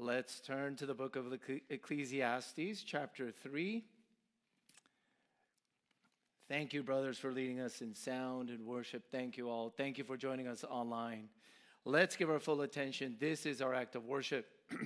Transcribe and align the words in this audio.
Let's 0.00 0.38
turn 0.38 0.76
to 0.76 0.86
the 0.86 0.94
book 0.94 1.16
of 1.16 1.36
Ecclesiastes, 1.70 2.84
chapter 2.84 3.32
3. 3.32 3.82
Thank 6.48 6.72
you, 6.72 6.84
brothers, 6.84 7.18
for 7.18 7.32
leading 7.32 7.58
us 7.58 7.82
in 7.82 7.96
sound 7.96 8.50
and 8.50 8.64
worship. 8.64 9.02
Thank 9.10 9.36
you 9.36 9.50
all. 9.50 9.74
Thank 9.76 9.98
you 9.98 10.04
for 10.04 10.16
joining 10.16 10.46
us 10.46 10.62
online. 10.62 11.28
Let's 11.84 12.14
give 12.14 12.30
our 12.30 12.38
full 12.38 12.60
attention. 12.60 13.16
This 13.18 13.44
is 13.44 13.60
our 13.60 13.74
act 13.74 13.96
of 13.96 14.06
worship. 14.06 14.46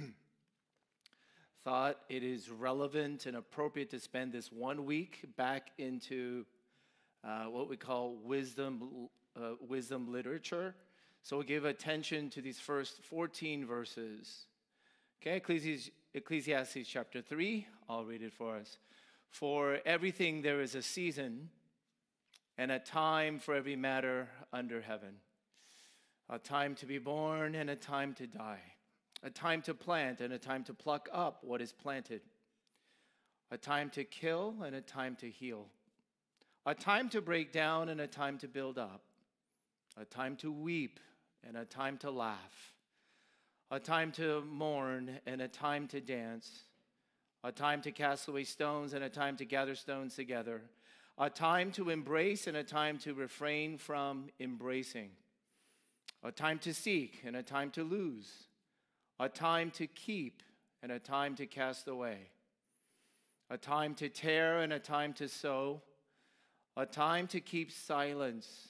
Thought 1.62 1.98
it 2.08 2.22
is 2.22 2.48
relevant 2.48 3.26
and 3.26 3.36
appropriate 3.36 3.90
to 3.90 4.00
spend 4.00 4.32
this 4.32 4.50
one 4.50 4.86
week 4.86 5.24
back 5.36 5.72
into 5.76 6.46
uh, 7.22 7.44
what 7.44 7.68
we 7.68 7.76
call 7.76 8.16
wisdom, 8.24 9.10
uh, 9.36 9.56
wisdom 9.60 10.10
literature. 10.10 10.74
So 11.22 11.36
we'll 11.36 11.46
give 11.46 11.66
attention 11.66 12.30
to 12.30 12.40
these 12.40 12.58
first 12.58 13.04
14 13.04 13.66
verses. 13.66 14.46
Okay, 15.24 15.36
Ecclesiastes, 15.36 15.90
Ecclesiastes 16.14 16.84
chapter 16.84 17.22
3, 17.22 17.64
I'll 17.88 18.04
read 18.04 18.22
it 18.22 18.32
for 18.32 18.56
us. 18.56 18.78
For 19.30 19.78
everything 19.86 20.42
there 20.42 20.60
is 20.60 20.74
a 20.74 20.82
season 20.82 21.48
and 22.58 22.72
a 22.72 22.80
time 22.80 23.38
for 23.38 23.54
every 23.54 23.76
matter 23.76 24.28
under 24.52 24.80
heaven 24.80 25.14
a 26.28 26.40
time 26.40 26.74
to 26.74 26.86
be 26.86 26.98
born 26.98 27.54
and 27.54 27.70
a 27.70 27.76
time 27.76 28.14
to 28.14 28.26
die, 28.26 28.62
a 29.22 29.30
time 29.30 29.62
to 29.62 29.74
plant 29.74 30.20
and 30.20 30.32
a 30.32 30.38
time 30.38 30.64
to 30.64 30.74
pluck 30.74 31.08
up 31.12 31.44
what 31.44 31.60
is 31.60 31.72
planted, 31.72 32.22
a 33.52 33.56
time 33.56 33.90
to 33.90 34.02
kill 34.02 34.56
and 34.64 34.74
a 34.74 34.80
time 34.80 35.14
to 35.14 35.30
heal, 35.30 35.68
a 36.66 36.74
time 36.74 37.08
to 37.08 37.20
break 37.20 37.52
down 37.52 37.90
and 37.90 38.00
a 38.00 38.08
time 38.08 38.38
to 38.38 38.48
build 38.48 38.76
up, 38.76 39.02
a 39.96 40.04
time 40.04 40.34
to 40.34 40.50
weep 40.50 40.98
and 41.46 41.56
a 41.56 41.64
time 41.64 41.96
to 41.96 42.10
laugh 42.10 42.72
a 43.72 43.80
time 43.80 44.12
to 44.12 44.42
mourn 44.42 45.18
and 45.24 45.40
a 45.40 45.48
time 45.48 45.88
to 45.88 45.98
dance, 45.98 46.64
a 47.42 47.50
time 47.50 47.80
to 47.80 47.90
cast 47.90 48.28
away 48.28 48.44
stones 48.44 48.92
and 48.92 49.02
a 49.02 49.08
time 49.08 49.34
to 49.34 49.46
gather 49.46 49.74
stones 49.74 50.14
together, 50.14 50.60
a 51.16 51.30
time 51.30 51.72
to 51.72 51.88
embrace 51.88 52.46
and 52.46 52.58
a 52.58 52.62
time 52.62 52.98
to 52.98 53.14
refrain 53.14 53.78
from 53.78 54.26
embracing, 54.38 55.08
a 56.22 56.30
time 56.30 56.58
to 56.58 56.74
seek 56.74 57.22
and 57.24 57.34
a 57.34 57.42
time 57.42 57.70
to 57.70 57.82
lose, 57.82 58.30
a 59.18 59.26
time 59.26 59.70
to 59.70 59.86
keep 59.86 60.42
and 60.82 60.92
a 60.92 60.98
time 60.98 61.34
to 61.34 61.46
cast 61.46 61.88
away, 61.88 62.18
a 63.48 63.56
time 63.56 63.94
to 63.94 64.10
tear 64.10 64.60
and 64.60 64.74
a 64.74 64.78
time 64.78 65.14
to 65.14 65.26
sow, 65.26 65.80
a 66.76 66.84
time 66.84 67.26
to 67.26 67.40
keep 67.40 67.72
silence 67.72 68.68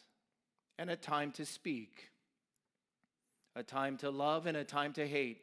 and 0.79 0.89
a 0.91 0.97
time 0.97 1.33
to 1.33 1.45
speak 1.45 2.12
a 3.55 3.63
time 3.63 3.97
to 3.99 4.11
love 4.11 4.47
and 4.47 4.57
a 4.57 4.65
time 4.65 4.93
to 4.95 5.07
hate, 5.07 5.43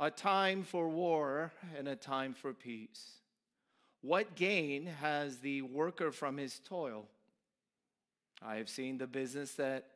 a 0.00 0.10
time 0.10 0.62
for 0.62 0.88
war 0.88 1.52
and 1.78 1.88
a 1.88 1.96
time 1.96 2.34
for 2.34 2.52
peace. 2.52 3.18
What 4.00 4.34
gain 4.34 4.86
has 4.86 5.38
the 5.38 5.62
worker 5.62 6.12
from 6.12 6.36
his 6.36 6.58
toil? 6.58 7.06
I 8.42 8.56
have 8.56 8.68
seen 8.68 8.98
the 8.98 9.06
business 9.06 9.52
that 9.54 9.86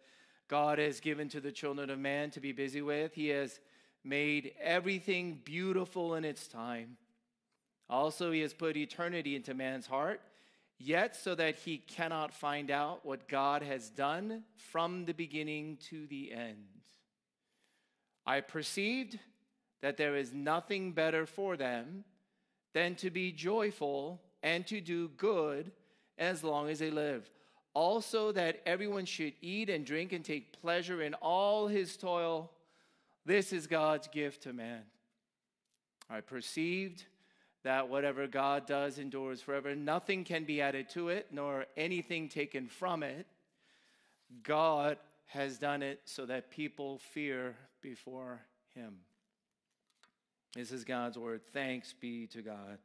God 0.49 0.79
has 0.79 1.01
given 1.01 1.29
to 1.31 1.41
the 1.41 1.53
children 1.53 1.91
of 1.91 1.99
man 1.99 2.31
to 2.31 2.41
be 2.41 2.53
busy 2.53 2.81
with. 2.81 3.13
He 3.13 3.29
has 3.29 3.61
made 4.05 4.53
everything 4.61 5.41
beautiful 5.45 6.15
in 6.15 6.25
its 6.25 6.49
time. 6.49 6.97
Also, 7.91 8.33
He 8.33 8.41
has 8.41 8.55
put 8.55 8.77
eternity 8.77 9.37
into 9.37 9.55
man's 9.55 9.87
heart, 9.87 10.21
yet 10.79 11.17
so 11.17 11.35
that 11.35 11.57
he 11.57 11.79
cannot 11.79 12.33
find 12.33 12.71
out 12.71 13.05
what 13.05 13.29
God 13.29 13.63
has 13.63 13.91
done 13.91 14.45
from 14.57 15.05
the 15.05 15.15
beginning 15.15 15.79
to 15.89 16.07
the 16.07 16.33
end. 16.33 16.67
I 18.29 18.43
perceived 18.43 19.19
that 19.81 19.97
there 19.97 20.15
is 20.15 20.35
nothing 20.35 20.93
better 20.93 21.25
for 21.25 21.57
them 21.57 22.05
than 22.75 22.95
to 22.97 23.09
be 23.09 23.33
joyful 23.33 24.21
and 24.43 24.67
to 24.67 24.83
do 24.83 25.09
good 25.17 25.73
as 26.19 26.45
long 26.45 26.69
as 26.69 26.79
they 26.79 26.91
live. 26.91 27.31
Also, 27.73 28.31
that 28.33 28.61
everyone 28.67 29.07
should 29.07 29.33
eat 29.41 29.71
and 29.71 29.87
drink 29.87 30.13
and 30.13 30.23
take 30.23 30.61
pleasure 30.61 31.01
in 31.01 31.15
all 31.15 31.69
his 31.69 31.97
toil. 31.97 32.51
This 33.25 33.51
is 33.51 33.67
God's 33.67 34.09
gift 34.09 34.43
to 34.43 34.53
man. 34.53 34.83
I 36.11 36.21
perceived 36.21 37.05
that 37.65 37.89
whatever 37.89 38.27
God 38.27 38.67
does 38.67 38.99
endures 38.99 39.41
forever. 39.41 39.75
Nothing 39.75 40.25
can 40.25 40.45
be 40.45 40.61
added 40.61 40.91
to 40.91 41.09
it, 41.09 41.29
nor 41.33 41.65
anything 41.79 42.29
taken 42.29 42.69
from 42.69 43.03
it. 43.03 43.27
God 44.43 44.99
has 45.29 45.59
done 45.59 45.83
it 45.83 46.01
so 46.05 46.27
that 46.27 46.51
people 46.51 46.99
fear 46.99 47.55
before 47.83 48.41
him. 48.75 48.97
This 50.55 50.73
is 50.73 50.85
God's 50.85 51.19
word. 51.19 51.43
Thanks 51.53 51.93
be 51.93 52.27
to 52.29 52.43
God. 52.43 52.79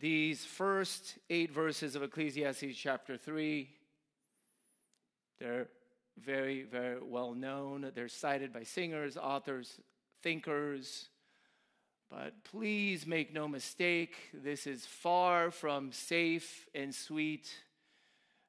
These 0.00 0.44
first 0.44 1.18
eight 1.30 1.50
verses 1.50 1.94
of 1.94 2.02
Ecclesiastes 2.02 2.76
chapter 2.76 3.16
3, 3.16 3.68
they're 5.38 5.68
very, 6.18 6.62
very 6.62 6.98
well 7.02 7.34
known. 7.34 7.90
They're 7.94 8.08
cited 8.08 8.52
by 8.52 8.62
singers, 8.62 9.16
authors, 9.16 9.80
thinkers. 10.22 11.08
But 12.10 12.42
please 12.44 13.06
make 13.06 13.34
no 13.34 13.48
mistake, 13.48 14.14
this 14.32 14.66
is 14.66 14.86
far 14.86 15.50
from 15.50 15.92
safe 15.92 16.66
and 16.74 16.94
sweet 16.94 17.50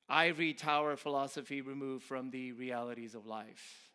ivory 0.10 0.54
tower 0.54 0.96
philosophy 0.96 1.62
removed 1.62 2.04
from 2.04 2.30
the 2.30 2.52
realities 2.54 3.16
of 3.16 3.26
life. 3.26 3.90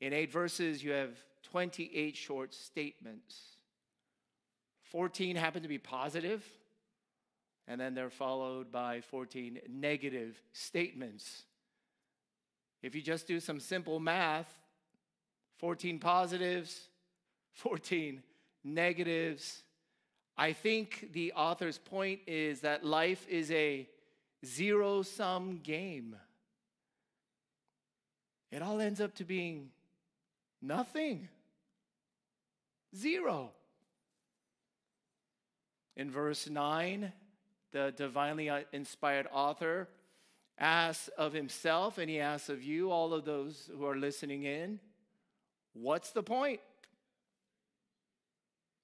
In 0.00 0.12
eight 0.12 0.32
verses, 0.32 0.82
you 0.82 0.92
have 0.92 1.16
28 1.50 2.16
short 2.16 2.54
statements. 2.54 3.56
14 4.90 5.36
happen 5.36 5.62
to 5.62 5.68
be 5.68 5.78
positive, 5.78 6.44
and 7.66 7.80
then 7.80 7.94
they're 7.94 8.10
followed 8.10 8.70
by 8.70 9.00
14 9.00 9.60
negative 9.68 10.40
statements. 10.52 11.44
If 12.82 12.94
you 12.94 13.02
just 13.02 13.26
do 13.26 13.40
some 13.40 13.60
simple 13.60 13.98
math, 13.98 14.52
14 15.58 15.98
positives, 15.98 16.88
14 17.52 18.22
negatives. 18.64 19.62
I 20.36 20.52
think 20.52 21.10
the 21.12 21.32
author's 21.32 21.78
point 21.78 22.20
is 22.26 22.60
that 22.60 22.84
life 22.84 23.26
is 23.28 23.50
a 23.52 23.88
zero 24.44 25.02
sum 25.02 25.60
game. 25.62 26.16
It 28.50 28.62
all 28.62 28.80
ends 28.80 29.00
up 29.00 29.14
to 29.16 29.24
being 29.24 29.70
Nothing. 30.64 31.28
Zero. 32.96 33.50
In 35.94 36.10
verse 36.10 36.48
9, 36.48 37.12
the 37.72 37.92
divinely 37.94 38.48
uh, 38.48 38.60
inspired 38.72 39.28
author 39.30 39.88
asks 40.58 41.08
of 41.18 41.34
himself 41.34 41.98
and 41.98 42.08
he 42.08 42.18
asks 42.18 42.48
of 42.48 42.62
you, 42.62 42.90
all 42.90 43.12
of 43.12 43.26
those 43.26 43.68
who 43.76 43.84
are 43.84 43.96
listening 43.96 44.44
in, 44.44 44.80
what's 45.74 46.12
the 46.12 46.22
point? 46.22 46.60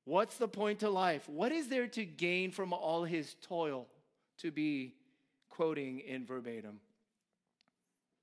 What's 0.05 0.37
the 0.37 0.49
point 0.49 0.81
to 0.81 0.91
life? 0.91 1.27
What 1.29 1.51
is 1.51 1.69
there 1.69 1.87
to 1.87 2.05
gain 2.05 2.51
from 2.51 2.75
all 2.75 3.05
his 3.05 3.37
toil? 3.41 3.87
To 4.39 4.51
be 4.51 4.95
quoting 5.61 6.01
in 6.01 6.25
verbatim. 6.25 6.81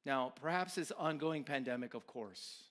Now, 0.07 0.33
perhaps 0.41 0.73
this 0.73 0.91
ongoing 0.97 1.43
pandemic, 1.43 1.93
of 1.93 2.07
course, 2.07 2.63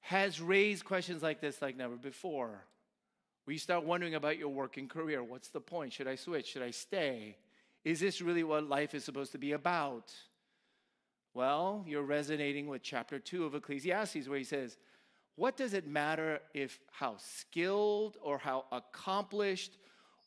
has 0.00 0.40
raised 0.40 0.84
questions 0.84 1.22
like 1.22 1.40
this 1.40 1.62
like 1.62 1.76
never 1.76 1.94
before. 1.94 2.64
We 3.46 3.58
start 3.58 3.84
wondering 3.84 4.16
about 4.16 4.36
your 4.36 4.48
working 4.48 4.88
career. 4.88 5.22
What's 5.22 5.50
the 5.50 5.60
point? 5.60 5.92
Should 5.92 6.08
I 6.08 6.16
switch? 6.16 6.48
Should 6.48 6.62
I 6.62 6.72
stay? 6.72 7.36
Is 7.84 8.00
this 8.00 8.20
really 8.20 8.42
what 8.42 8.68
life 8.68 8.96
is 8.96 9.04
supposed 9.04 9.30
to 9.30 9.38
be 9.38 9.52
about? 9.52 10.12
Well, 11.32 11.84
you're 11.86 12.02
resonating 12.02 12.66
with 12.66 12.82
chapter 12.82 13.20
2 13.20 13.44
of 13.44 13.54
Ecclesiastes, 13.54 14.26
where 14.26 14.38
he 14.38 14.44
says, 14.44 14.76
What 15.36 15.56
does 15.56 15.72
it 15.72 15.86
matter 15.86 16.40
if 16.52 16.80
how 16.90 17.14
skilled 17.16 18.16
or 18.24 18.38
how 18.38 18.64
accomplished 18.72 19.76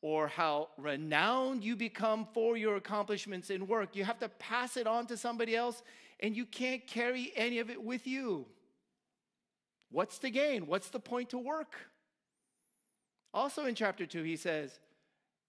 or 0.05 0.27
how 0.27 0.69
renowned 0.77 1.63
you 1.63 1.75
become 1.75 2.27
for 2.31 2.55
your 2.55 2.75
accomplishments 2.75 3.49
in 3.49 3.65
work? 3.65 3.95
You 3.95 4.03
have 4.03 4.19
to 4.19 4.29
pass 4.29 4.77
it 4.77 4.85
on 4.85 5.07
to 5.07 5.17
somebody 5.17 5.55
else, 5.55 5.81
and 6.19 6.37
you 6.37 6.45
can't 6.45 6.85
carry 6.85 7.33
any 7.35 7.57
of 7.57 7.71
it 7.71 7.83
with 7.83 8.05
you. 8.05 8.45
What's 9.89 10.19
the 10.19 10.29
gain? 10.29 10.67
What's 10.67 10.89
the 10.89 10.99
point 10.99 11.31
to 11.31 11.39
work? 11.39 11.73
Also 13.33 13.65
in 13.65 13.73
chapter 13.73 14.05
2, 14.05 14.21
he 14.21 14.35
says, 14.35 14.79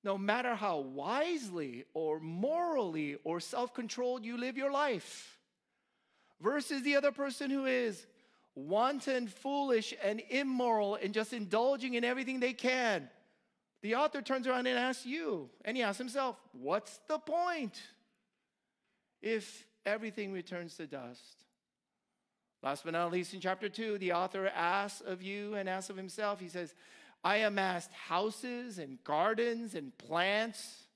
no 0.02 0.16
matter 0.16 0.54
how 0.54 0.78
wisely 0.78 1.84
or 1.92 2.18
morally 2.18 3.18
or 3.24 3.40
self 3.40 3.74
controlled 3.74 4.24
you 4.24 4.38
live 4.38 4.56
your 4.56 4.72
life, 4.72 5.38
versus 6.40 6.82
the 6.82 6.96
other 6.96 7.12
person 7.12 7.50
who 7.50 7.66
is 7.66 8.06
wanton, 8.54 9.26
foolish, 9.26 9.92
and 10.02 10.22
immoral 10.30 10.94
and 10.94 11.12
just 11.12 11.34
indulging 11.34 11.92
in 11.92 12.04
everything 12.04 12.40
they 12.40 12.54
can. 12.54 13.10
The 13.86 13.94
author 13.94 14.20
turns 14.20 14.48
around 14.48 14.66
and 14.66 14.76
asks 14.76 15.06
you, 15.06 15.48
and 15.64 15.76
he 15.76 15.84
asks 15.84 15.98
himself, 15.98 16.34
What's 16.50 16.98
the 17.06 17.20
point 17.20 17.80
if 19.22 19.64
everything 19.84 20.32
returns 20.32 20.76
to 20.78 20.88
dust? 20.88 21.44
Last 22.64 22.82
but 22.82 22.94
not 22.94 23.12
least, 23.12 23.32
in 23.32 23.38
chapter 23.38 23.68
2, 23.68 23.98
the 23.98 24.10
author 24.10 24.48
asks 24.48 25.02
of 25.02 25.22
you 25.22 25.54
and 25.54 25.68
asks 25.68 25.88
of 25.88 25.96
himself, 25.96 26.40
he 26.40 26.48
says, 26.48 26.74
I 27.22 27.36
amassed 27.36 27.92
houses 27.92 28.80
and 28.80 28.98
gardens 29.04 29.76
and 29.76 29.96
plants, 29.98 30.88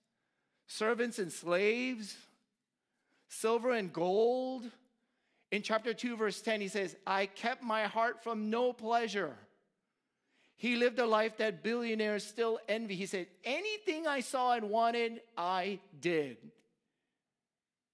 servants 0.66 1.20
and 1.20 1.30
slaves, 1.30 2.16
silver 3.28 3.70
and 3.70 3.92
gold. 3.92 4.68
In 5.52 5.62
chapter 5.62 5.94
2, 5.94 6.16
verse 6.16 6.42
10, 6.42 6.60
he 6.60 6.66
says, 6.66 6.96
I 7.06 7.26
kept 7.26 7.62
my 7.62 7.84
heart 7.84 8.24
from 8.24 8.50
no 8.50 8.72
pleasure. 8.72 9.36
He 10.60 10.76
lived 10.76 10.98
a 10.98 11.06
life 11.06 11.38
that 11.38 11.62
billionaires 11.62 12.24
still 12.24 12.60
envy. 12.68 12.94
He 12.94 13.06
said, 13.06 13.26
Anything 13.44 14.06
I 14.06 14.20
saw 14.20 14.52
and 14.52 14.68
wanted, 14.68 15.22
I 15.36 15.80
did. 16.00 16.36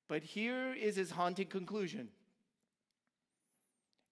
But 0.08 0.22
here 0.22 0.74
is 0.74 0.96
his 0.96 1.10
haunting 1.10 1.46
conclusion 1.46 2.08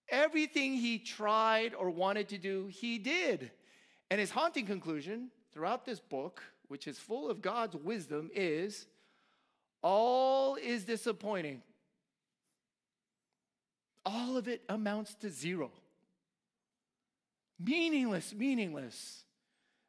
everything 0.09 0.75
he 0.75 0.99
tried 0.99 1.75
or 1.75 1.91
wanted 1.91 2.29
to 2.29 2.39
do, 2.39 2.69
he 2.71 2.99
did. 2.99 3.51
And 4.11 4.21
his 4.21 4.31
haunting 4.31 4.67
conclusion 4.67 5.31
throughout 5.53 5.85
this 5.85 6.01
book, 6.01 6.43
which 6.69 6.87
is 6.87 6.99
full 6.99 7.29
of 7.29 7.43
God's 7.43 7.77
wisdom, 7.77 8.31
is 8.35 8.87
all 9.83 10.57
is 10.57 10.85
disappointing. 10.85 11.63
All 14.07 14.37
of 14.37 14.49
it 14.49 14.63
amounts 14.69 15.15
to 15.17 15.31
zero. 15.31 15.73
Meaningless, 17.65 18.35
meaningless. 18.35 19.23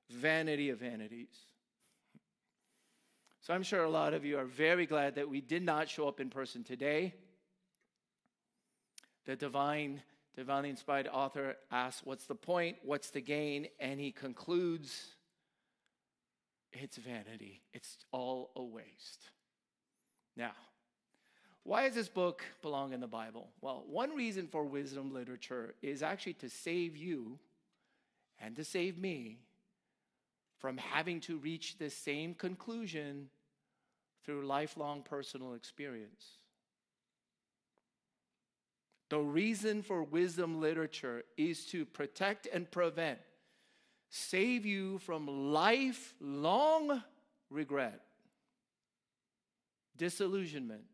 Vanity 0.10 0.69
of 0.69 0.80
vanities. 0.80 1.33
So 3.42 3.54
I'm 3.54 3.63
sure 3.63 3.83
a 3.83 3.89
lot 3.89 4.13
of 4.13 4.25
you 4.25 4.38
are 4.38 4.45
very 4.45 4.86
glad 4.86 5.16
that 5.16 5.30
we 5.30 5.42
did 5.42 5.63
not 5.63 5.89
show 5.89 6.07
up 6.07 6.19
in 6.19 6.30
person 6.30 6.63
today. 6.63 7.13
The 9.25 9.36
divine, 9.36 10.01
divinely 10.36 10.69
inspired 10.69 11.07
author 11.07 11.56
asks, 11.72 12.01
What's 12.06 12.25
the 12.25 12.36
point? 12.36 12.77
What's 12.83 13.10
the 13.10 13.22
gain? 13.22 13.68
And 13.80 14.00
he 14.00 14.12
concludes, 14.12 15.07
It's 16.74 16.98
vanity. 16.98 17.62
It's 17.74 17.98
all 18.12 18.51
a 18.56 18.63
waste. 18.63 19.30
Now, 20.38 20.54
why 21.63 21.88
does 21.88 21.95
this 21.95 22.10
book 22.10 22.44
belong 22.62 22.94
in 22.94 23.00
the 23.00 23.07
Bible? 23.07 23.50
Well, 23.62 23.86
one 23.88 24.16
reason 24.16 24.48
for 24.48 24.63
wisdom 24.63 25.13
literature 25.13 25.74
is 25.81 26.04
actually 26.04 26.33
to 26.33 26.50
save 26.50 26.95
you 26.95 27.39
and 28.40 28.56
to 28.56 28.64
save 28.64 28.98
me 28.98 29.40
from 30.58 30.78
having 30.78 31.20
to 31.22 31.38
reach 31.38 31.78
the 31.78 31.90
same 31.90 32.34
conclusion 32.34 33.30
through 34.24 34.46
lifelong 34.46 35.04
personal 35.04 35.54
experience. 35.54 36.40
The 39.10 39.20
reason 39.20 39.84
for 39.84 40.04
wisdom 40.04 40.60
literature 40.60 41.24
is 41.38 41.66
to 41.68 41.86
protect 41.86 42.48
and 42.52 42.70
prevent, 42.70 43.20
save 44.10 44.66
you 44.66 44.98
from 45.00 45.28
lifelong 45.54 47.04
regret, 47.52 48.02
disillusionment, 49.96 50.86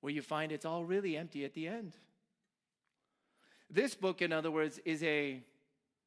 where 0.00 0.12
you 0.12 0.22
find 0.22 0.52
it's 0.52 0.64
all 0.64 0.84
really 0.84 1.16
empty 1.16 1.44
at 1.44 1.54
the 1.54 1.66
end. 1.66 1.96
This 3.68 3.96
book, 3.96 4.22
in 4.22 4.32
other 4.32 4.52
words, 4.52 4.78
is 4.84 5.02
a 5.02 5.42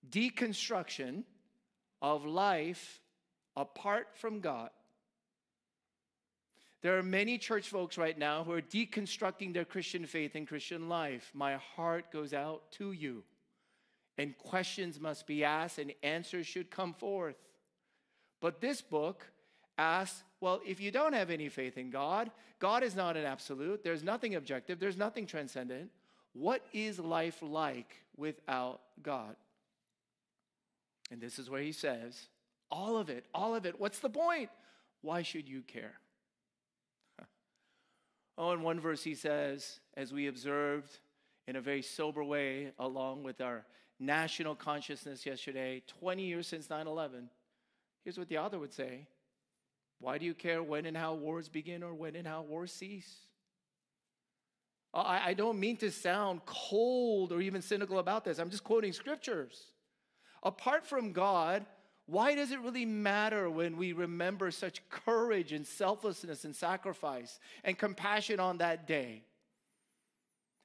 deconstruction 0.09 1.23
of 2.01 2.25
life 2.25 3.01
apart 3.55 4.07
from 4.13 4.39
God. 4.39 4.69
There 6.81 6.97
are 6.97 7.03
many 7.03 7.37
church 7.37 7.67
folks 7.67 7.97
right 7.97 8.17
now 8.17 8.43
who 8.43 8.53
are 8.53 8.61
deconstructing 8.61 9.53
their 9.53 9.65
Christian 9.65 10.05
faith 10.05 10.35
and 10.35 10.47
Christian 10.47 10.87
life. 10.87 11.29
My 11.33 11.55
heart 11.55 12.11
goes 12.11 12.33
out 12.33 12.71
to 12.73 12.93
you. 12.93 13.23
And 14.17 14.37
questions 14.37 14.99
must 14.99 15.27
be 15.27 15.43
asked 15.43 15.77
and 15.77 15.93
answers 16.03 16.47
should 16.47 16.69
come 16.69 16.93
forth. 16.93 17.35
But 18.41 18.61
this 18.61 18.81
book 18.81 19.25
asks 19.77 20.23
well, 20.41 20.61
if 20.65 20.79
you 20.79 20.89
don't 20.89 21.11
have 21.13 21.29
any 21.29 21.49
faith 21.49 21.77
in 21.77 21.89
God, 21.89 22.31
God 22.59 22.81
is 22.81 22.95
not 22.95 23.17
an 23.17 23.25
absolute, 23.25 23.83
there's 23.83 24.03
nothing 24.03 24.35
objective, 24.35 24.79
there's 24.79 24.97
nothing 24.97 25.25
transcendent. 25.25 25.89
What 26.33 26.65
is 26.71 26.97
life 26.97 27.39
like 27.41 27.95
without 28.15 28.79
God? 29.03 29.35
And 31.11 31.19
this 31.19 31.39
is 31.39 31.49
where 31.49 31.61
he 31.61 31.71
says, 31.71 32.27
all 32.71 32.97
of 32.97 33.09
it, 33.09 33.25
all 33.33 33.55
of 33.55 33.65
it. 33.65 33.79
What's 33.79 33.99
the 33.99 34.09
point? 34.09 34.49
Why 35.01 35.21
should 35.21 35.49
you 35.49 35.61
care? 35.61 35.93
oh, 38.37 38.51
in 38.51 38.61
one 38.61 38.79
verse 38.79 39.03
he 39.03 39.15
says, 39.15 39.79
as 39.95 40.13
we 40.13 40.27
observed 40.27 40.99
in 41.47 41.55
a 41.55 41.61
very 41.61 41.81
sober 41.81 42.23
way, 42.23 42.71
along 42.77 43.23
with 43.23 43.41
our 43.41 43.65
national 43.99 44.55
consciousness 44.55 45.25
yesterday, 45.25 45.81
20 45.99 46.23
years 46.23 46.47
since 46.47 46.69
9 46.69 46.87
11, 46.87 47.29
here's 48.03 48.17
what 48.17 48.29
the 48.29 48.37
author 48.37 48.59
would 48.59 48.73
say 48.73 49.07
Why 49.99 50.17
do 50.17 50.25
you 50.25 50.33
care 50.33 50.61
when 50.61 50.85
and 50.85 50.95
how 50.95 51.15
wars 51.15 51.49
begin 51.49 51.81
or 51.81 51.93
when 51.93 52.15
and 52.15 52.27
how 52.27 52.43
wars 52.43 52.71
cease? 52.71 53.25
I, 54.93 55.29
I 55.29 55.33
don't 55.33 55.59
mean 55.59 55.77
to 55.77 55.91
sound 55.91 56.41
cold 56.45 57.31
or 57.31 57.41
even 57.41 57.61
cynical 57.61 57.99
about 57.99 58.25
this. 58.25 58.39
I'm 58.39 58.49
just 58.49 58.63
quoting 58.63 58.93
scriptures. 58.93 59.71
Apart 60.43 60.85
from 60.85 61.11
God, 61.11 61.65
why 62.05 62.33
does 62.33 62.51
it 62.51 62.59
really 62.61 62.85
matter 62.85 63.49
when 63.49 63.77
we 63.77 63.93
remember 63.93 64.49
such 64.49 64.87
courage 64.89 65.51
and 65.51 65.65
selflessness 65.65 66.43
and 66.43 66.55
sacrifice 66.55 67.39
and 67.63 67.77
compassion 67.77 68.39
on 68.39 68.57
that 68.57 68.87
day? 68.87 69.23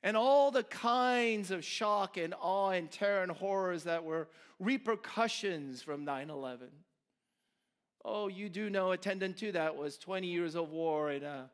And 0.02 0.16
all 0.16 0.50
the 0.50 0.62
kinds 0.62 1.50
of 1.50 1.64
shock 1.64 2.16
and 2.16 2.34
awe 2.40 2.70
and 2.70 2.90
terror 2.90 3.22
and 3.22 3.32
horrors 3.32 3.84
that 3.84 4.04
were 4.04 4.28
repercussions 4.58 5.82
from 5.82 6.04
9 6.04 6.30
11. 6.30 6.68
Oh, 8.04 8.28
you 8.28 8.48
do 8.48 8.68
know, 8.68 8.92
attendant 8.92 9.38
to 9.38 9.52
that 9.52 9.76
was 9.76 9.96
20 9.96 10.26
years 10.26 10.54
of 10.54 10.70
war 10.70 11.10
in 11.10 11.24
a 11.24 11.50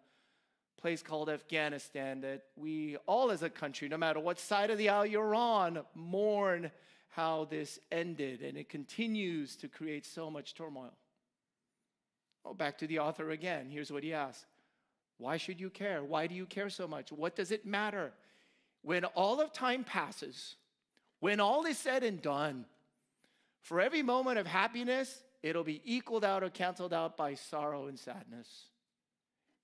place 0.81 1.02
called 1.02 1.28
Afghanistan 1.28 2.20
that 2.23 2.44
we 2.56 2.96
all 3.06 3.31
as 3.31 3.43
a 3.43 3.50
country, 3.50 3.88
no 3.88 3.96
matter 3.96 4.19
what 4.19 4.40
side 4.40 4.70
of 4.70 4.78
the 4.78 4.88
aisle 4.88 5.06
you're 5.06 5.34
on, 5.34 5.81
mourn 5.94 6.70
how 7.10 7.46
this 7.50 7.78
ended, 7.90 8.40
and 8.40 8.56
it 8.56 8.68
continues 8.68 9.56
to 9.56 9.68
create 9.68 10.06
so 10.06 10.30
much 10.30 10.54
turmoil. 10.54 10.92
Oh, 12.44 12.54
back 12.54 12.78
to 12.78 12.86
the 12.86 13.00
author 13.00 13.30
again. 13.30 13.68
Here's 13.68 13.92
what 13.92 14.02
he 14.02 14.14
asks 14.14 14.46
Why 15.18 15.36
should 15.36 15.60
you 15.60 15.70
care? 15.70 16.02
Why 16.02 16.26
do 16.26 16.34
you 16.34 16.46
care 16.46 16.70
so 16.70 16.86
much? 16.88 17.12
What 17.12 17.36
does 17.36 17.50
it 17.50 17.66
matter? 17.66 18.12
When 18.82 19.04
all 19.04 19.40
of 19.40 19.52
time 19.52 19.84
passes, 19.84 20.54
when 21.18 21.40
all 21.40 21.66
is 21.66 21.76
said 21.76 22.02
and 22.02 22.22
done, 22.22 22.64
for 23.61 23.80
every 23.80 24.02
moment 24.02 24.38
of 24.38 24.46
happiness, 24.46 25.23
it'll 25.42 25.64
be 25.64 25.82
equaled 25.85 26.25
out 26.25 26.42
or 26.42 26.49
canceled 26.49 26.94
out 26.94 27.16
by 27.16 27.35
sorrow 27.35 27.88
and 27.88 27.99
sadness. 27.99 28.49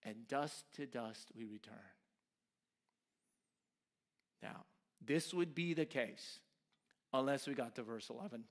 And 0.03 0.29
dust 0.29 0.65
to 0.75 0.87
dust 0.87 1.31
we 1.35 1.47
return. 1.47 1.75
Now, 4.43 4.65
this 5.05 5.33
would 5.33 5.55
be 5.55 5.73
the 5.73 5.87
case 5.87 6.41
unless 7.21 7.47
we 7.47 7.55
got 7.55 7.75
to 7.77 7.83
verse 7.83 8.11
11. 8.11 8.45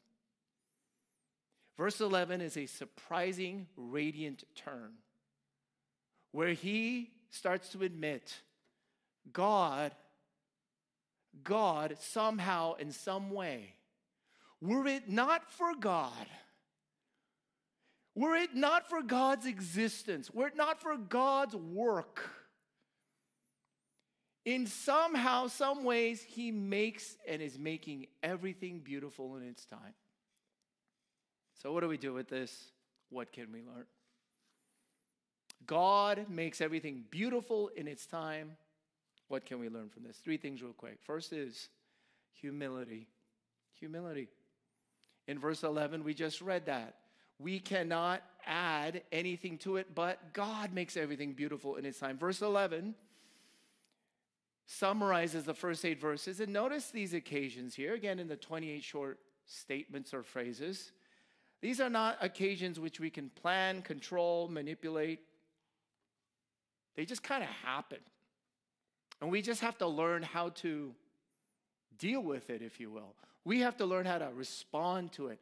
Verse 1.78 2.00
11 2.00 2.42
is 2.42 2.58
a 2.58 2.66
surprising, 2.66 3.68
radiant 3.76 4.44
turn 4.56 4.94
where 6.32 6.54
he 6.54 7.12
starts 7.30 7.70
to 7.70 7.84
admit 7.84 8.42
God, 9.32 9.94
God 11.44 11.96
somehow, 12.00 12.74
in 12.74 12.92
some 12.92 13.32
way, 13.32 13.76
were 14.62 14.86
it 14.88 15.10
not 15.10 15.50
for 15.50 15.74
God, 15.80 16.28
were 18.16 18.36
it 18.36 18.54
not 18.54 18.90
for 18.90 19.02
God's 19.02 19.46
existence, 19.46 20.30
were 20.30 20.48
it 20.48 20.58
not 20.58 20.82
for 20.82 20.98
God's 20.98 21.56
work, 21.56 22.30
in 24.46 24.68
somehow, 24.68 25.48
some 25.48 25.84
ways, 25.84 26.22
he 26.22 26.52
makes 26.52 27.18
and 27.28 27.42
is 27.42 27.58
making 27.58 28.06
everything 28.22 28.80
beautiful 28.80 29.36
in 29.36 29.44
its 29.44 29.66
time. 29.66 29.96
So, 31.62 31.74
what 31.74 31.82
do 31.82 31.88
we 31.88 31.98
do 31.98 32.14
with 32.14 32.30
this? 32.30 32.72
What 33.10 33.32
can 33.32 33.52
we 33.52 33.60
learn? 33.62 33.86
God 35.66 36.28
makes 36.30 36.62
everything 36.62 37.04
beautiful 37.10 37.70
in 37.76 37.88
its 37.88 38.06
time. 38.06 38.52
What 39.30 39.46
can 39.46 39.60
we 39.60 39.68
learn 39.68 39.90
from 39.90 40.04
this? 40.04 40.18
Three 40.18 40.38
things, 40.38 40.62
real 40.62 40.74
quick. 40.74 41.00
First 41.02 41.34
is 41.34 41.70
humility. 42.40 43.08
Humility. 43.80 44.28
In 45.28 45.40
verse 45.40 45.64
11, 45.64 46.04
we 46.04 46.14
just 46.14 46.40
read 46.42 46.68
that. 46.68 46.96
We 47.40 47.60
cannot 47.60 48.22
add 48.46 49.02
anything 49.12 49.58
to 49.60 49.78
it, 49.78 49.96
but 49.96 50.34
God 50.34 50.72
makes 50.72 50.96
everything 50.96 51.34
beautiful 51.34 51.78
in 51.78 51.86
its 51.86 52.00
time. 52.00 52.20
Verse 52.20 52.44
11 52.44 52.94
summarizes 54.66 55.44
the 55.44 55.54
first 55.54 55.86
eight 55.86 56.00
verses. 56.00 56.40
And 56.40 56.52
notice 56.52 56.90
these 56.90 57.14
occasions 57.14 57.76
here, 57.76 57.94
again, 57.94 58.20
in 58.20 58.28
the 58.28 58.36
28 58.36 58.84
short 58.84 59.20
statements 59.46 60.14
or 60.14 60.24
phrases. 60.24 60.92
These 61.62 61.80
are 61.80 61.90
not 61.90 62.18
occasions 62.22 62.80
which 62.80 63.00
we 63.00 63.10
can 63.10 63.30
plan, 63.30 63.82
control, 63.82 64.48
manipulate. 64.48 65.20
They 66.96 67.06
just 67.06 67.24
kind 67.24 67.44
of 67.44 67.50
happen. 67.50 68.00
And 69.22 69.32
we 69.32 69.42
just 69.42 69.62
have 69.62 69.78
to 69.80 69.88
learn 69.88 70.24
how 70.24 70.50
to 70.50 70.94
deal 71.98 72.22
with 72.22 72.50
it, 72.50 72.62
if 72.62 72.80
you 72.80 72.90
will. 72.90 73.16
We 73.44 73.62
have 73.62 73.78
to 73.78 73.86
learn 73.86 74.06
how 74.06 74.18
to 74.18 74.30
respond 74.34 75.12
to 75.14 75.28
it. 75.28 75.40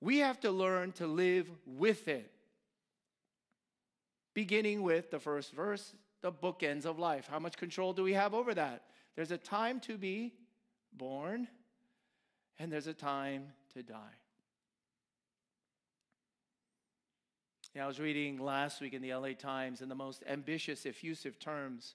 We 0.00 0.18
have 0.18 0.40
to 0.40 0.50
learn 0.50 0.92
to 0.92 1.06
live 1.06 1.48
with 1.66 2.08
it. 2.08 2.30
Beginning 4.34 4.82
with 4.82 5.10
the 5.10 5.20
first 5.20 5.52
verse, 5.52 5.92
the 6.22 6.32
bookends 6.32 6.86
of 6.86 6.98
life. 6.98 7.28
How 7.30 7.38
much 7.38 7.56
control 7.56 7.92
do 7.92 8.02
we 8.02 8.14
have 8.14 8.32
over 8.32 8.54
that? 8.54 8.84
There's 9.14 9.30
a 9.30 9.38
time 9.38 9.80
to 9.80 9.98
be 9.98 10.32
born, 10.92 11.48
and 12.58 12.72
there's 12.72 12.86
a 12.86 12.94
time 12.94 13.48
to 13.74 13.82
die. 13.82 14.16
Yeah, 17.74 17.84
I 17.84 17.86
was 17.86 17.98
reading 17.98 18.38
last 18.38 18.80
week 18.80 18.92
in 18.92 19.02
the 19.02 19.14
LA 19.14 19.32
Times 19.32 19.80
in 19.80 19.88
the 19.88 19.94
most 19.94 20.22
ambitious, 20.28 20.84
effusive 20.84 21.38
terms. 21.38 21.94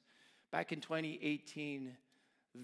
Back 0.52 0.72
in 0.72 0.82
2018, 0.82 1.96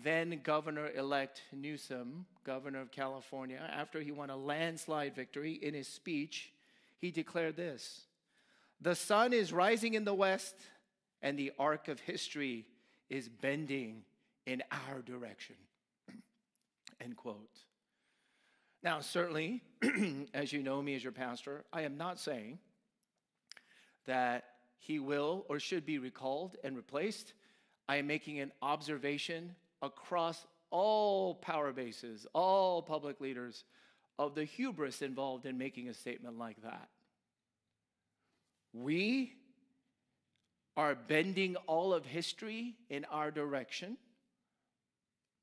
then 0.03 0.39
Governor 0.43 0.89
elect 0.95 1.43
Newsom, 1.51 2.25
governor 2.43 2.81
of 2.81 2.91
California, 2.91 3.59
after 3.71 4.01
he 4.01 4.11
won 4.11 4.31
a 4.31 4.35
landslide 4.35 5.15
victory 5.15 5.53
in 5.53 5.75
his 5.75 5.87
speech, 5.87 6.51
he 6.97 7.11
declared 7.11 7.55
this 7.55 8.05
The 8.81 8.95
sun 8.95 9.31
is 9.31 9.53
rising 9.53 9.93
in 9.93 10.05
the 10.05 10.13
west, 10.13 10.55
and 11.23 11.39
the 11.39 11.53
arc 11.57 11.87
of 11.87 11.99
history 12.01 12.65
is 13.09 13.29
bending 13.29 14.03
in 14.45 14.61
our 14.71 15.01
direction. 15.01 15.55
End 17.01 17.15
quote. 17.15 17.59
Now, 18.83 18.99
certainly, 18.99 19.63
as 20.33 20.51
you 20.51 20.61
know 20.61 20.81
me 20.81 20.93
as 20.95 21.03
your 21.03 21.13
pastor, 21.13 21.63
I 21.71 21.83
am 21.83 21.97
not 21.97 22.19
saying 22.19 22.59
that 24.05 24.43
he 24.77 24.99
will 24.99 25.45
or 25.47 25.59
should 25.59 25.85
be 25.85 25.97
recalled 25.97 26.57
and 26.65 26.75
replaced. 26.75 27.33
I 27.87 27.95
am 27.95 28.07
making 28.07 28.41
an 28.41 28.51
observation 28.61 29.55
across 29.81 30.45
all 30.69 31.35
power 31.35 31.71
bases, 31.71 32.27
all 32.33 32.81
public 32.81 33.21
leaders, 33.21 33.63
of 34.19 34.35
the 34.35 34.43
hubris 34.43 35.01
involved 35.01 35.45
in 35.45 35.57
making 35.57 35.87
a 35.87 35.93
statement 35.93 36.37
like 36.37 36.61
that. 36.63 36.89
We 38.73 39.35
are 40.75 40.95
bending 40.95 41.55
all 41.67 41.93
of 41.93 42.05
history 42.05 42.75
in 42.89 43.05
our 43.05 43.31
direction. 43.31 43.97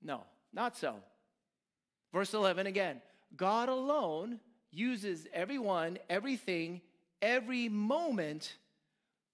No, 0.02 0.24
not 0.52 0.76
so. 0.76 0.96
Verse 2.12 2.34
11 2.34 2.66
again 2.66 3.00
God 3.36 3.68
alone 3.68 4.40
uses 4.72 5.26
everyone, 5.32 5.98
everything, 6.08 6.80
every 7.22 7.68
moment 7.68 8.56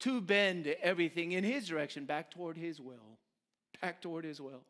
to 0.01 0.21
bend 0.21 0.67
everything 0.83 1.33
in 1.33 1.45
His 1.45 1.67
direction 1.67 2.05
back 2.05 2.31
toward 2.31 2.57
His 2.57 2.81
will. 2.81 3.19
Back 3.81 4.01
toward 4.01 4.25
His 4.25 4.41
will. 4.41 4.63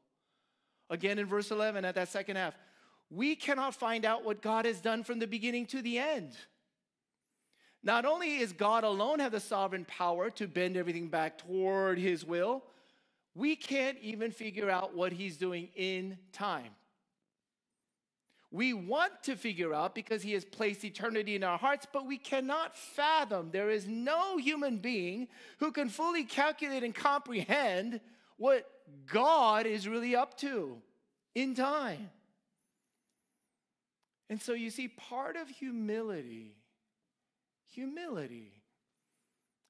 Again 0.91 1.19
in 1.19 1.27
verse 1.27 1.51
11, 1.51 1.85
at 1.85 1.97
that 1.97 2.09
second 2.09 2.37
half, 2.37 2.55
we 3.11 3.35
cannot 3.37 3.75
find 3.75 4.05
out 4.05 4.25
what 4.25 4.43
God 4.43 4.65
has 4.65 4.81
done 4.81 5.03
from 5.05 5.19
the 5.19 5.27
beginning 5.27 5.67
to 5.67 5.83
the 5.83 5.99
end. 5.99 6.37
Not 7.87 8.05
only 8.05 8.39
is 8.39 8.53
God 8.53 8.83
alone 8.83 9.21
have 9.21 9.31
the 9.31 9.39
sovereign 9.39 9.85
power 9.85 10.29
to 10.31 10.49
bend 10.49 10.77
everything 10.77 11.07
back 11.07 11.39
toward 11.39 12.01
his 12.01 12.25
will, 12.25 12.65
we 13.33 13.55
can't 13.55 13.97
even 14.03 14.33
figure 14.33 14.69
out 14.69 14.97
what 14.97 15.13
he's 15.13 15.37
doing 15.37 15.69
in 15.77 16.19
time. 16.33 16.73
We 18.51 18.73
want 18.73 19.23
to 19.23 19.37
figure 19.37 19.73
out 19.73 19.95
because 19.95 20.21
he 20.21 20.33
has 20.33 20.45
placed 20.45 20.85
eternity 20.85 21.37
in 21.37 21.45
our 21.45 21.59
hearts, 21.59 21.87
but 21.93 22.09
we 22.09 22.19
cannot 22.19 22.77
fathom. 22.77 23.51
There 23.53 23.71
is 23.71 23.87
no 23.87 24.37
human 24.37 24.79
being 24.79 25.29
who 25.61 25.71
can 25.71 25.89
fully 25.89 26.25
calculate 26.25 26.83
and 26.83 26.93
comprehend 26.93 28.01
what 28.37 28.69
God 29.07 29.65
is 29.65 29.87
really 29.87 30.17
up 30.17 30.37
to 30.39 30.77
in 31.37 31.55
time. 31.55 32.11
And 34.29 34.43
so 34.43 34.55
you 34.55 34.71
see, 34.71 34.89
part 34.89 35.37
of 35.37 35.49
humility, 35.49 36.57
humility, 37.69 38.63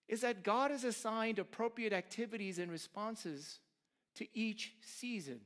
is 0.08 0.20
that 0.20 0.42
God 0.42 0.70
has 0.70 0.84
assigned 0.84 1.38
appropriate 1.38 1.92
activities 1.92 2.58
and 2.58 2.70
responses 2.70 3.60
to 4.16 4.26
each 4.34 4.74
season 4.82 5.40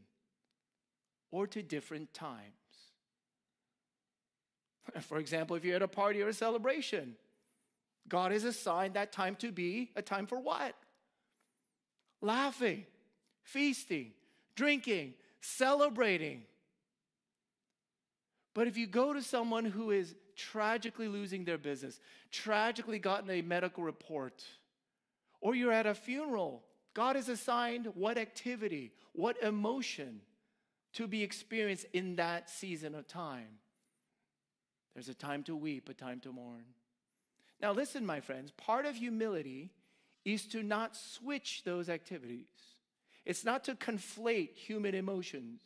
or 1.30 1.46
to 1.46 1.62
different 1.62 2.12
times. 2.12 2.54
For 5.00 5.18
example, 5.18 5.56
if 5.56 5.64
you're 5.64 5.76
at 5.76 5.82
a 5.82 5.88
party 5.88 6.22
or 6.22 6.28
a 6.28 6.34
celebration, 6.34 7.16
God 8.08 8.32
has 8.32 8.44
assigned 8.44 8.94
that 8.94 9.12
time 9.12 9.36
to 9.36 9.52
be 9.52 9.90
a 9.96 10.02
time 10.02 10.26
for 10.26 10.40
what? 10.40 10.74
Laughing, 12.20 12.84
feasting, 13.42 14.12
drinking, 14.56 15.14
celebrating. 15.40 16.42
But 18.52 18.66
if 18.66 18.76
you 18.76 18.86
go 18.86 19.12
to 19.12 19.22
someone 19.22 19.64
who 19.64 19.90
is 19.90 20.14
tragically 20.40 21.08
losing 21.08 21.44
their 21.44 21.58
business, 21.58 22.00
tragically 22.30 22.98
gotten 22.98 23.30
a 23.30 23.42
medical 23.42 23.84
report, 23.84 24.44
or 25.40 25.54
you're 25.54 25.72
at 25.72 25.86
a 25.86 25.94
funeral, 25.94 26.62
God 26.94 27.16
has 27.16 27.28
assigned 27.28 27.86
what 27.94 28.18
activity, 28.18 28.92
what 29.12 29.42
emotion 29.42 30.20
to 30.94 31.06
be 31.06 31.22
experienced 31.22 31.86
in 31.92 32.16
that 32.16 32.50
season 32.50 32.94
of 32.94 33.06
time. 33.06 33.58
There's 34.94 35.08
a 35.08 35.14
time 35.14 35.42
to 35.44 35.54
weep, 35.54 35.88
a 35.88 35.94
time 35.94 36.20
to 36.20 36.32
mourn. 36.32 36.64
Now, 37.60 37.72
listen, 37.72 38.04
my 38.04 38.20
friends, 38.20 38.50
part 38.52 38.86
of 38.86 38.96
humility 38.96 39.70
is 40.24 40.46
to 40.48 40.62
not 40.62 40.96
switch 40.96 41.62
those 41.64 41.88
activities. 41.88 42.48
It's 43.24 43.44
not 43.44 43.64
to 43.64 43.74
conflate 43.74 44.54
human 44.54 44.94
emotions. 44.94 45.60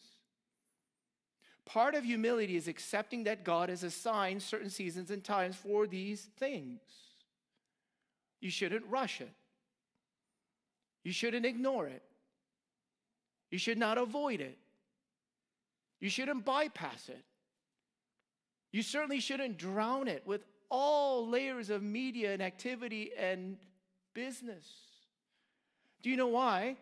Part 1.66 1.94
of 1.94 2.04
humility 2.04 2.56
is 2.56 2.68
accepting 2.68 3.24
that 3.24 3.44
God 3.44 3.68
has 3.68 3.82
assigned 3.82 4.42
certain 4.42 4.70
seasons 4.70 5.10
and 5.10 5.24
times 5.24 5.56
for 5.56 5.86
these 5.86 6.28
things. 6.38 6.80
You 8.40 8.50
shouldn't 8.50 8.84
rush 8.90 9.20
it. 9.20 9.32
You 11.04 11.12
shouldn't 11.12 11.46
ignore 11.46 11.86
it. 11.86 12.02
You 13.50 13.58
should 13.58 13.78
not 13.78 13.98
avoid 13.98 14.40
it. 14.40 14.58
You 16.00 16.10
shouldn't 16.10 16.44
bypass 16.44 17.08
it. 17.08 17.24
You 18.72 18.82
certainly 18.82 19.20
shouldn't 19.20 19.56
drown 19.56 20.08
it 20.08 20.26
with 20.26 20.44
all 20.68 21.28
layers 21.28 21.70
of 21.70 21.82
media 21.82 22.32
and 22.32 22.42
activity 22.42 23.12
and 23.18 23.56
business. 24.12 24.66
Do 26.02 26.10
you 26.10 26.16
know 26.16 26.26
why? 26.26 26.76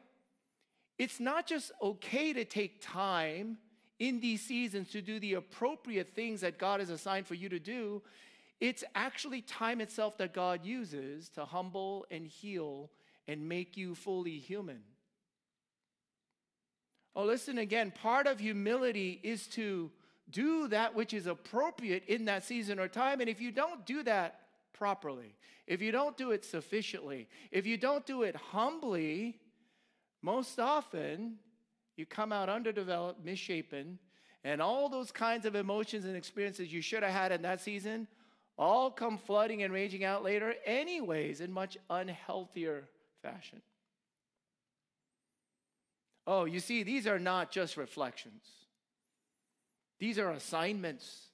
It's 0.99 1.21
not 1.21 1.47
just 1.47 1.71
okay 1.81 2.33
to 2.33 2.45
take 2.45 2.81
time 2.81 3.59
in 4.03 4.19
these 4.19 4.41
seasons 4.41 4.89
to 4.89 5.01
do 5.01 5.21
the 5.21 5.35
appropriate 5.35 6.13
things 6.13 6.41
that 6.41 6.59
God 6.59 6.81
has 6.81 6.91
assigned 6.91 7.25
for 7.25 7.35
you 7.35 7.49
to 7.49 7.61
do. 7.61 8.03
It's 8.61 8.83
actually 8.97 9.43
time 9.43 9.81
itself 9.81 10.19
that 10.19 10.35
God 10.35 10.65
uses 10.65 11.29
to 11.31 11.45
humble 11.45 12.05
and 12.11 12.27
heal 12.27 12.91
and 13.29 13.49
make 13.49 13.77
you 13.77 13.95
fully 13.95 14.39
human. 14.39 14.81
Oh, 17.15 17.25
listen 17.25 17.59
again. 17.59 17.93
Part 17.93 18.27
of 18.27 18.41
humility 18.41 19.21
is 19.23 19.47
to 19.49 19.89
do 20.31 20.67
that 20.67 20.97
which 20.97 21.15
is 21.15 21.29
appropriate 21.29 22.03
in 22.09 22.25
that 22.25 22.45
season 22.45 22.81
or 22.81 22.89
time. 22.89 23.21
And 23.21 23.31
if 23.31 23.41
you 23.41 23.53
don't 23.53 23.87
do 23.87 24.03
that 24.03 24.41
properly, 24.73 25.37
if 25.69 25.81
you 25.81 25.93
don't 25.93 26.17
do 26.17 26.33
it 26.33 26.45
sufficiently, 26.45 27.29
if 27.53 27.67
you 27.67 27.77
don't 27.77 28.05
do 28.05 28.23
it 28.23 28.35
humbly, 28.35 29.39
most 30.23 30.59
often, 30.59 31.39
you 31.97 32.07
come 32.07 32.33
out 32.33 32.49
underdeveloped, 32.49 33.25
misshapen, 33.25 33.99
and 34.45 34.61
all 34.61 34.89
those 34.89 35.13
kinds 35.13 35.47
of 35.47 35.55
emotions 35.55 36.05
and 36.05 36.17
experiences 36.17 36.73
you 36.73 36.81
should 36.81 37.03
have 37.03 37.13
had 37.13 37.33
in 37.33 37.43
that 37.43 37.61
season 37.61 38.09
all 38.59 38.91
come 38.91 39.19
flooding 39.19 39.63
and 39.63 39.73
raging 39.73 40.05
out 40.05 40.23
later, 40.23 40.55
anyways, 40.67 41.41
in 41.41 41.53
much 41.53 41.79
unhealthier 41.91 42.83
fashion. 43.23 43.63
Oh, 46.27 46.45
you 46.45 46.61
see, 46.61 46.83
these 46.83 47.07
are 47.07 47.19
not 47.19 47.51
just 47.51 47.77
reflections, 47.77 48.45
these 49.99 50.19
are 50.19 50.31
assignments. 50.31 51.29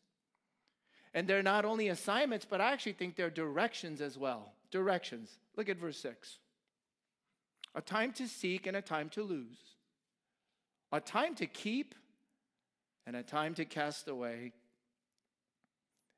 And 1.15 1.27
they're 1.27 1.43
not 1.43 1.65
only 1.65 1.89
assignments, 1.89 2.45
but 2.49 2.61
I 2.61 2.71
actually 2.71 2.93
think 2.93 3.17
they're 3.17 3.31
directions 3.31 4.03
as 4.03 4.19
well. 4.19 4.53
Directions. 4.71 5.39
Look 5.57 5.71
at 5.71 5.79
verse 5.79 5.99
6 5.99 6.39
a 7.75 7.81
time 7.81 8.13
to 8.13 8.27
seek 8.27 8.67
and 8.67 8.77
a 8.77 8.83
time 8.83 9.09
to 9.11 9.23
lose, 9.23 9.77
a 10.93 11.01
time 11.01 11.35
to 11.37 11.47
keep 11.47 11.95
and 13.07 13.17
a 13.17 13.23
time 13.23 13.55
to 13.55 13.65
cast 13.65 14.09
away. 14.09 14.53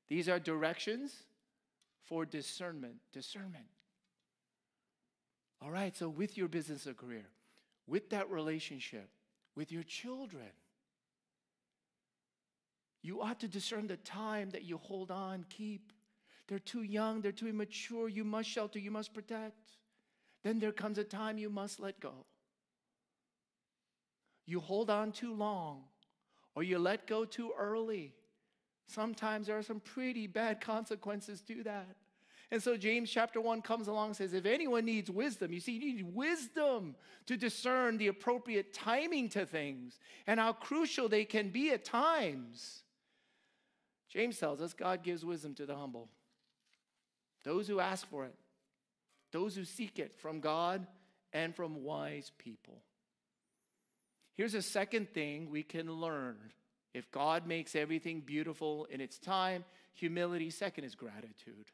These 0.09 0.29
are 0.29 0.39
directions 0.39 1.15
for 2.05 2.25
discernment. 2.25 2.97
Discernment. 3.13 3.67
All 5.63 5.71
right, 5.71 5.97
so 5.97 6.09
with 6.09 6.37
your 6.37 6.49
business 6.49 6.87
or 6.87 6.95
career, 6.95 7.27
with 7.87 8.11
that 8.11 8.31
relationship, 8.31 9.09
with 9.55 9.71
your 9.71 9.83
children, 9.83 10.51
you 13.03 13.23
ought 13.23 13.41
to 13.41 13.49
discern 13.49 13.87
the 13.87 13.97
time 13.99 14.51
that 14.51 14.65
you 14.65 14.79
hold 14.79 15.11
on, 15.11 15.45
keep. 15.49 15.93
They're 16.49 16.59
too 16.59 16.83
young, 16.83 17.21
they're 17.21 17.33
too 17.33 17.49
immature. 17.49 18.09
You 18.09 18.25
must 18.25 18.49
shelter, 18.49 18.79
you 18.79 18.91
must 18.91 19.15
protect 19.15 19.71
then 20.43 20.59
there 20.59 20.73
comes 20.73 20.99
a 20.99 21.05
time 21.05 21.39
you 21.39 21.51
must 21.51 21.81
let 21.81 22.01
go. 22.01 22.25
You 24.51 24.61
hold 24.61 24.91
on 24.91 25.13
too 25.13 25.33
long 25.33 25.83
or 26.55 26.63
you 26.63 26.79
let 26.79 27.07
go 27.07 27.25
too 27.25 27.53
early. 27.59 28.13
Sometimes 28.87 29.47
there 29.47 29.57
are 29.57 29.63
some 29.63 29.81
pretty 29.81 30.27
bad 30.27 30.61
consequences 30.73 31.41
to 31.43 31.63
that. 31.63 31.97
And 32.53 32.61
so 32.61 32.77
James 32.77 33.09
chapter 33.09 33.41
1 33.41 33.63
comes 33.63 33.87
along 33.87 34.09
and 34.09 34.17
says, 34.17 34.35
if 34.35 34.45
anyone 34.45 34.85
needs 34.85 35.09
wisdom, 35.09 35.53
you 35.53 35.61
see, 35.61 35.73
you 35.73 35.95
need 35.95 36.15
wisdom 36.15 36.97
to 37.27 37.37
discern 37.37 37.97
the 37.97 38.09
appropriate 38.09 38.73
timing 38.73 39.29
to 39.31 39.47
things 39.47 40.01
and 40.27 40.41
how 40.41 40.53
crucial 40.53 41.09
they 41.09 41.25
can 41.25 41.51
be 41.51 41.71
at 41.71 41.85
times. 41.85 42.83
James 44.09 44.37
tells 44.37 44.61
us 44.61 44.75
God 44.75 45.05
gives 45.05 45.25
wisdom 45.25 45.55
to 45.55 45.67
the 45.67 45.77
humble, 45.77 46.09
those 47.45 47.69
who 47.69 47.79
ask 47.79 48.09
for 48.09 48.25
it, 48.25 48.35
those 49.31 49.55
who 49.55 49.65
seek 49.65 50.01
it 50.01 50.13
from 50.13 50.41
God 50.41 50.85
and 51.33 51.55
from 51.55 51.85
wise 51.85 52.33
people. 52.37 52.83
Here's 54.41 54.55
a 54.55 54.63
second 54.63 55.13
thing 55.13 55.51
we 55.51 55.63
can 55.63 55.93
learn. 55.93 56.39
If 56.95 57.11
God 57.11 57.47
makes 57.47 57.77
everything 57.77 58.21
beautiful 58.21 58.87
in 58.87 58.99
its 58.99 59.19
time, 59.19 59.67
humility. 59.93 60.49
Second 60.49 60.85
is 60.85 60.95
gratitude. 60.95 61.67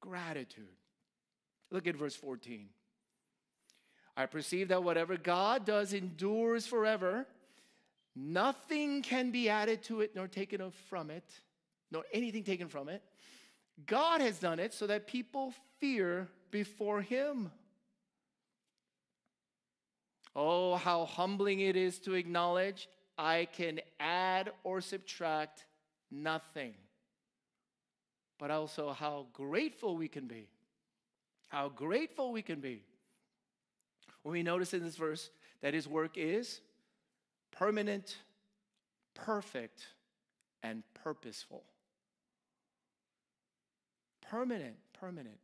Gratitude. 0.00 0.76
Look 1.72 1.88
at 1.88 1.96
verse 1.96 2.14
14. 2.14 2.68
I 4.16 4.26
perceive 4.26 4.68
that 4.68 4.84
whatever 4.84 5.16
God 5.16 5.64
does 5.64 5.94
endures 5.94 6.64
forever. 6.64 7.26
Nothing 8.14 9.02
can 9.02 9.32
be 9.32 9.48
added 9.48 9.82
to 9.86 10.00
it 10.00 10.14
nor 10.14 10.28
taken 10.28 10.70
from 10.88 11.10
it, 11.10 11.28
nor 11.90 12.04
anything 12.12 12.44
taken 12.44 12.68
from 12.68 12.88
it. 12.88 13.02
God 13.84 14.20
has 14.20 14.38
done 14.38 14.60
it 14.60 14.74
so 14.74 14.86
that 14.86 15.08
people 15.08 15.52
fear 15.80 16.28
before 16.52 17.00
Him. 17.00 17.50
Oh, 20.36 20.76
how 20.76 21.04
humbling 21.04 21.60
it 21.60 21.76
is 21.76 21.98
to 22.00 22.14
acknowledge 22.14 22.88
I 23.16 23.46
can 23.52 23.80
add 24.00 24.50
or 24.64 24.80
subtract 24.80 25.64
nothing. 26.10 26.74
But 28.38 28.50
also 28.50 28.92
how 28.92 29.26
grateful 29.32 29.96
we 29.96 30.08
can 30.08 30.26
be. 30.26 30.48
How 31.48 31.68
grateful 31.68 32.32
we 32.32 32.42
can 32.42 32.60
be. 32.60 32.82
When 34.22 34.32
we 34.32 34.42
notice 34.42 34.74
in 34.74 34.82
this 34.82 34.96
verse 34.96 35.30
that 35.60 35.74
his 35.74 35.86
work 35.86 36.16
is 36.16 36.60
permanent, 37.52 38.16
perfect, 39.14 39.86
and 40.62 40.82
purposeful. 40.94 41.62
Permanent, 44.22 44.74
permanent. 44.98 45.38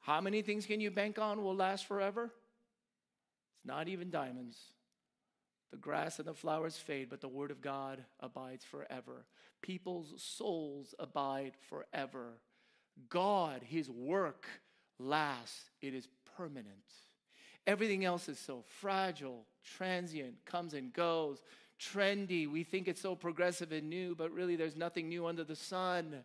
How 0.00 0.20
many 0.20 0.42
things 0.42 0.66
can 0.66 0.80
you 0.80 0.90
bank 0.90 1.18
on 1.18 1.44
will 1.44 1.54
last 1.54 1.86
forever? 1.86 2.32
It's 3.58 3.66
not 3.66 3.88
even 3.88 4.10
diamonds. 4.10 4.58
The 5.70 5.76
grass 5.76 6.18
and 6.18 6.26
the 6.26 6.34
flowers 6.34 6.76
fade, 6.76 7.10
but 7.10 7.20
the 7.20 7.28
word 7.28 7.50
of 7.50 7.60
God 7.60 8.04
abides 8.20 8.64
forever. 8.64 9.26
People's 9.60 10.14
souls 10.16 10.94
abide 10.98 11.52
forever. 11.68 12.38
God, 13.10 13.62
his 13.62 13.90
work 13.90 14.46
lasts, 14.98 15.70
it 15.82 15.94
is 15.94 16.08
permanent. 16.36 16.68
Everything 17.66 18.04
else 18.04 18.28
is 18.28 18.38
so 18.38 18.64
fragile, 18.80 19.44
transient, 19.62 20.36
comes 20.46 20.72
and 20.72 20.92
goes, 20.92 21.42
trendy. 21.78 22.50
We 22.50 22.64
think 22.64 22.88
it's 22.88 23.00
so 23.00 23.14
progressive 23.14 23.72
and 23.72 23.90
new, 23.90 24.14
but 24.14 24.32
really 24.32 24.56
there's 24.56 24.76
nothing 24.76 25.08
new 25.08 25.26
under 25.26 25.44
the 25.44 25.56
sun. 25.56 26.24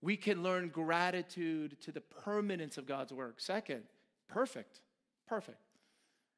We 0.00 0.16
can 0.16 0.42
learn 0.42 0.68
gratitude 0.68 1.80
to 1.80 1.90
the 1.90 2.00
permanence 2.00 2.78
of 2.78 2.86
God's 2.86 3.12
work. 3.12 3.40
Second, 3.40 3.82
perfect, 4.28 4.80
perfect. 5.26 5.63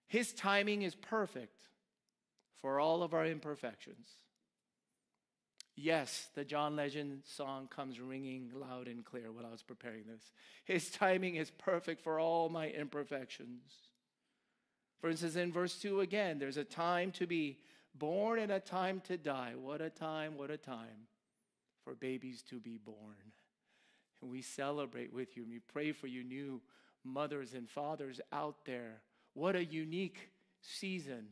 His 0.08 0.32
timing 0.32 0.82
is 0.82 0.94
perfect 0.94 1.62
for 2.60 2.80
all 2.80 3.02
of 3.02 3.14
our 3.14 3.26
imperfections. 3.26 4.08
Yes, 5.74 6.28
the 6.34 6.44
John 6.44 6.74
Legend 6.74 7.22
song 7.24 7.68
comes 7.68 8.00
ringing 8.00 8.50
loud 8.54 8.88
and 8.88 9.04
clear 9.04 9.30
while 9.30 9.44
I 9.44 9.50
was 9.50 9.62
preparing 9.62 10.04
this. 10.06 10.32
His 10.64 10.90
timing 10.90 11.36
is 11.36 11.50
perfect 11.50 12.00
for 12.00 12.18
all 12.18 12.48
my 12.48 12.68
imperfections. 12.68 13.72
For 15.00 15.10
instance, 15.10 15.36
in 15.36 15.52
verse 15.52 15.78
2 15.78 16.00
again, 16.00 16.38
there's 16.38 16.56
a 16.56 16.64
time 16.64 17.12
to 17.12 17.26
be 17.26 17.58
born 17.94 18.38
and 18.38 18.50
a 18.50 18.60
time 18.60 19.02
to 19.08 19.18
die. 19.18 19.52
What 19.54 19.82
a 19.82 19.90
time, 19.90 20.38
what 20.38 20.50
a 20.50 20.56
time 20.56 21.08
for 21.84 21.94
babies 21.94 22.42
to 22.48 22.58
be 22.58 22.78
born. 22.78 23.32
And 24.22 24.30
we 24.30 24.40
celebrate 24.40 25.12
with 25.12 25.36
you 25.36 25.42
and 25.42 25.52
we 25.52 25.58
pray 25.58 25.92
for 25.92 26.06
you, 26.06 26.24
new 26.24 26.62
mothers 27.04 27.52
and 27.52 27.68
fathers 27.68 28.18
out 28.32 28.64
there 28.64 29.02
what 29.36 29.54
a 29.54 29.64
unique 29.64 30.30
season 30.62 31.26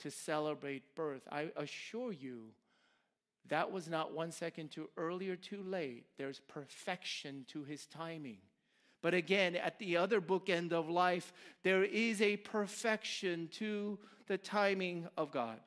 to 0.00 0.10
celebrate 0.10 0.94
birth. 0.94 1.22
I 1.32 1.48
assure 1.56 2.12
you, 2.12 2.50
that 3.48 3.72
was 3.72 3.88
not 3.88 4.12
one 4.12 4.32
second 4.32 4.70
too 4.70 4.90
early 4.98 5.30
or 5.30 5.36
too 5.36 5.62
late. 5.62 6.04
There's 6.18 6.40
perfection 6.40 7.46
to 7.48 7.64
his 7.64 7.86
timing. 7.86 8.36
But 9.00 9.14
again, 9.14 9.56
at 9.56 9.78
the 9.78 9.96
other 9.96 10.20
bookend 10.20 10.72
of 10.72 10.90
life, 10.90 11.32
there 11.62 11.84
is 11.84 12.20
a 12.20 12.36
perfection 12.36 13.48
to 13.52 13.98
the 14.26 14.36
timing 14.36 15.08
of 15.16 15.30
God. 15.30 15.58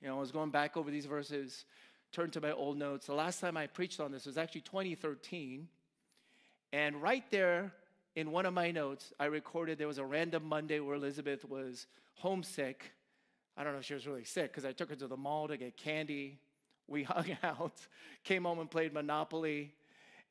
You 0.00 0.08
know, 0.08 0.16
I 0.16 0.20
was 0.20 0.32
going 0.32 0.50
back 0.50 0.76
over 0.76 0.90
these 0.90 1.06
verses, 1.06 1.64
turned 2.10 2.32
to 2.32 2.40
my 2.40 2.52
old 2.52 2.76
notes. 2.76 3.06
The 3.06 3.14
last 3.14 3.40
time 3.40 3.56
I 3.56 3.68
preached 3.68 4.00
on 4.00 4.10
this 4.10 4.26
was 4.26 4.36
actually 4.36 4.62
2013. 4.62 5.68
And 6.72 7.00
right 7.00 7.24
there, 7.30 7.72
in 8.16 8.30
one 8.30 8.46
of 8.46 8.54
my 8.54 8.70
notes, 8.70 9.12
I 9.18 9.26
recorded 9.26 9.78
there 9.78 9.88
was 9.88 9.98
a 9.98 10.04
random 10.04 10.44
Monday 10.44 10.80
where 10.80 10.94
Elizabeth 10.94 11.44
was 11.44 11.86
homesick. 12.14 12.92
I 13.56 13.64
don't 13.64 13.72
know 13.72 13.80
if 13.80 13.84
she 13.84 13.94
was 13.94 14.06
really 14.06 14.24
sick 14.24 14.50
because 14.50 14.64
I 14.64 14.72
took 14.72 14.90
her 14.90 14.96
to 14.96 15.06
the 15.06 15.16
mall 15.16 15.48
to 15.48 15.56
get 15.56 15.76
candy. 15.76 16.38
We 16.86 17.02
hung 17.04 17.36
out, 17.42 17.80
came 18.22 18.44
home 18.44 18.60
and 18.60 18.70
played 18.70 18.92
Monopoly. 18.92 19.74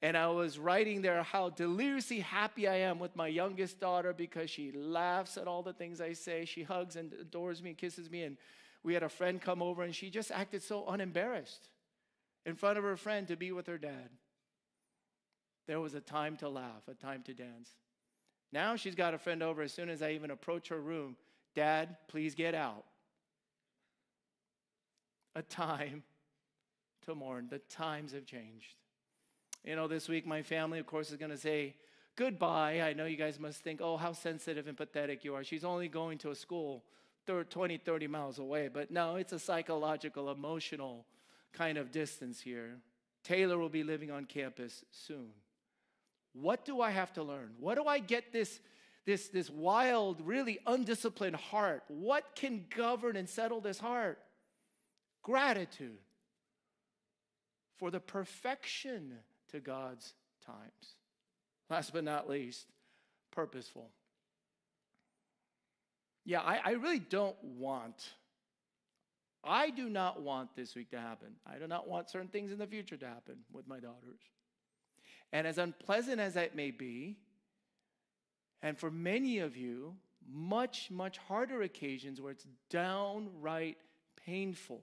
And 0.02 0.18
I 0.18 0.28
was 0.28 0.60
writing 0.60 1.02
there 1.02 1.24
how 1.24 1.50
deliriously 1.50 2.20
happy 2.20 2.68
I 2.68 2.76
am 2.76 3.00
with 3.00 3.16
my 3.16 3.28
youngest 3.28 3.80
daughter 3.80 4.14
because 4.14 4.50
she 4.50 4.72
laughs 4.74 5.38
at 5.38 5.48
all 5.48 5.64
the 5.64 5.72
things 5.72 6.02
I 6.02 6.12
say. 6.14 6.44
She 6.44 6.64
hugs 6.64 6.98
and 6.98 7.14
adores 7.14 7.64
me 7.64 7.70
and 7.70 7.78
kisses 7.78 8.10
me. 8.10 8.24
And 8.24 8.38
we 8.84 8.94
had 8.94 9.04
a 9.04 9.10
friend 9.10 9.42
come 9.42 9.62
over 9.62 9.82
and 9.82 9.96
she 9.96 10.10
just 10.10 10.30
acted 10.32 10.62
so 10.62 10.86
unembarrassed 10.88 11.70
in 12.46 12.56
front 12.56 12.78
of 12.78 12.84
her 12.84 12.98
friend 12.98 13.28
to 13.30 13.38
be 13.38 13.54
with 13.54 13.68
her 13.68 13.78
dad. 13.78 14.10
There 15.68 15.80
was 15.80 15.94
a 15.94 16.02
time 16.02 16.38
to 16.38 16.50
laugh, 16.50 16.88
a 16.90 16.94
time 16.94 17.24
to 17.24 17.34
dance. 17.34 17.70
Now 18.52 18.76
she's 18.76 18.96
got 18.96 19.14
a 19.14 19.18
friend 19.18 19.42
over 19.42 19.62
as 19.62 19.74
soon 19.74 19.90
as 19.90 20.02
I 20.02 20.12
even 20.12 20.32
approach 20.32 20.70
her 20.70 20.80
room. 20.80 21.16
Dad, 21.56 21.98
please 22.08 22.36
get 22.36 22.54
out. 22.54 22.84
A 25.36 25.42
time 25.42 26.04
to 27.06 27.16
mourn. 27.16 27.48
The 27.50 27.60
times 27.60 28.14
have 28.14 28.26
changed. 28.26 28.76
You 29.64 29.76
know, 29.76 29.88
this 29.88 30.08
week 30.08 30.28
my 30.28 30.42
family, 30.42 30.80
of 30.80 30.86
course, 30.86 31.10
is 31.10 31.18
going 31.18 31.32
to 31.32 31.38
say 31.38 31.76
goodbye. 32.16 32.82
I 32.82 32.94
know 32.94 33.06
you 33.06 33.18
guys 33.18 33.40
must 33.40 33.64
think, 33.64 33.80
oh, 33.82 33.98
how 33.98 34.14
sensitive 34.14 34.68
and 34.68 34.78
pathetic 34.78 35.24
you 35.24 35.34
are. 35.36 35.44
She's 35.44 35.64
only 35.64 35.88
going 35.88 36.18
to 36.20 36.32
a 36.32 36.36
school 36.36 36.84
20, 37.26 37.78
30 37.78 38.08
miles 38.08 38.40
away. 38.40 38.70
But 38.72 38.92
no, 38.92 39.16
it's 39.16 39.34
a 39.34 39.40
psychological, 39.40 40.30
emotional 40.30 41.06
kind 41.54 41.78
of 41.78 41.92
distance 41.92 42.42
here. 42.42 42.78
Taylor 43.24 43.58
will 43.58 43.70
be 43.70 43.84
living 43.84 44.12
on 44.12 44.26
campus 44.26 44.84
soon. 44.92 45.30
What 46.34 46.66
do 46.66 46.82
I 46.82 46.92
have 46.92 47.14
to 47.14 47.24
learn? 47.24 47.52
What 47.60 47.76
do 47.76 47.86
I 47.86 48.00
get 48.00 48.34
this, 48.34 48.60
this, 49.06 49.30
this 49.30 49.50
wild, 49.50 50.22
really 50.26 50.60
undisciplined 50.66 51.36
heart? 51.36 51.84
What 51.88 52.36
can 52.36 52.66
govern 52.76 53.16
and 53.16 53.30
settle 53.30 53.62
this 53.62 53.80
heart? 53.80 54.20
Gratitude 55.22 56.00
for 57.78 57.92
the 57.92 58.00
perfection 58.00 59.14
to 59.52 59.60
God's 59.60 60.14
times. 60.46 60.96
Last 61.70 61.94
but 61.94 62.04
not 62.04 62.30
least, 62.30 62.66
purposeful. 63.32 63.90
Yeah, 66.26 66.42
I, 66.42 66.60
I 66.64 66.72
really 66.72 67.00
don't 67.00 67.42
want, 67.44 68.14
I 69.44 69.70
do 69.70 69.90
not 69.90 70.22
want 70.22 70.56
this 70.56 70.76
week 70.76 70.92
to 70.92 71.00
happen. 71.00 71.30
I 71.46 71.58
do 71.58 71.68
not 71.68 71.88
want 71.88 72.10
certain 72.10 72.30
things 72.30 72.52
in 72.52 72.58
the 72.58 72.68
future 72.68 72.98
to 72.98 73.08
happen 73.08 73.40
with 73.52 73.68
my 73.68 73.80
daughters. 73.80 74.22
And 75.34 75.48
as 75.48 75.58
unpleasant 75.58 76.22
as 76.22 76.36
that 76.36 76.56
may 76.56 76.70
be, 76.70 77.18
and 78.62 78.78
for 78.78 78.92
many 78.92 79.40
of 79.40 79.58
you, 79.58 79.96
much, 80.32 80.90
much 80.92 81.18
harder 81.18 81.64
occasions 81.64 82.22
where 82.22 82.32
it's 82.32 82.46
downright 82.70 83.78
painful, 84.26 84.82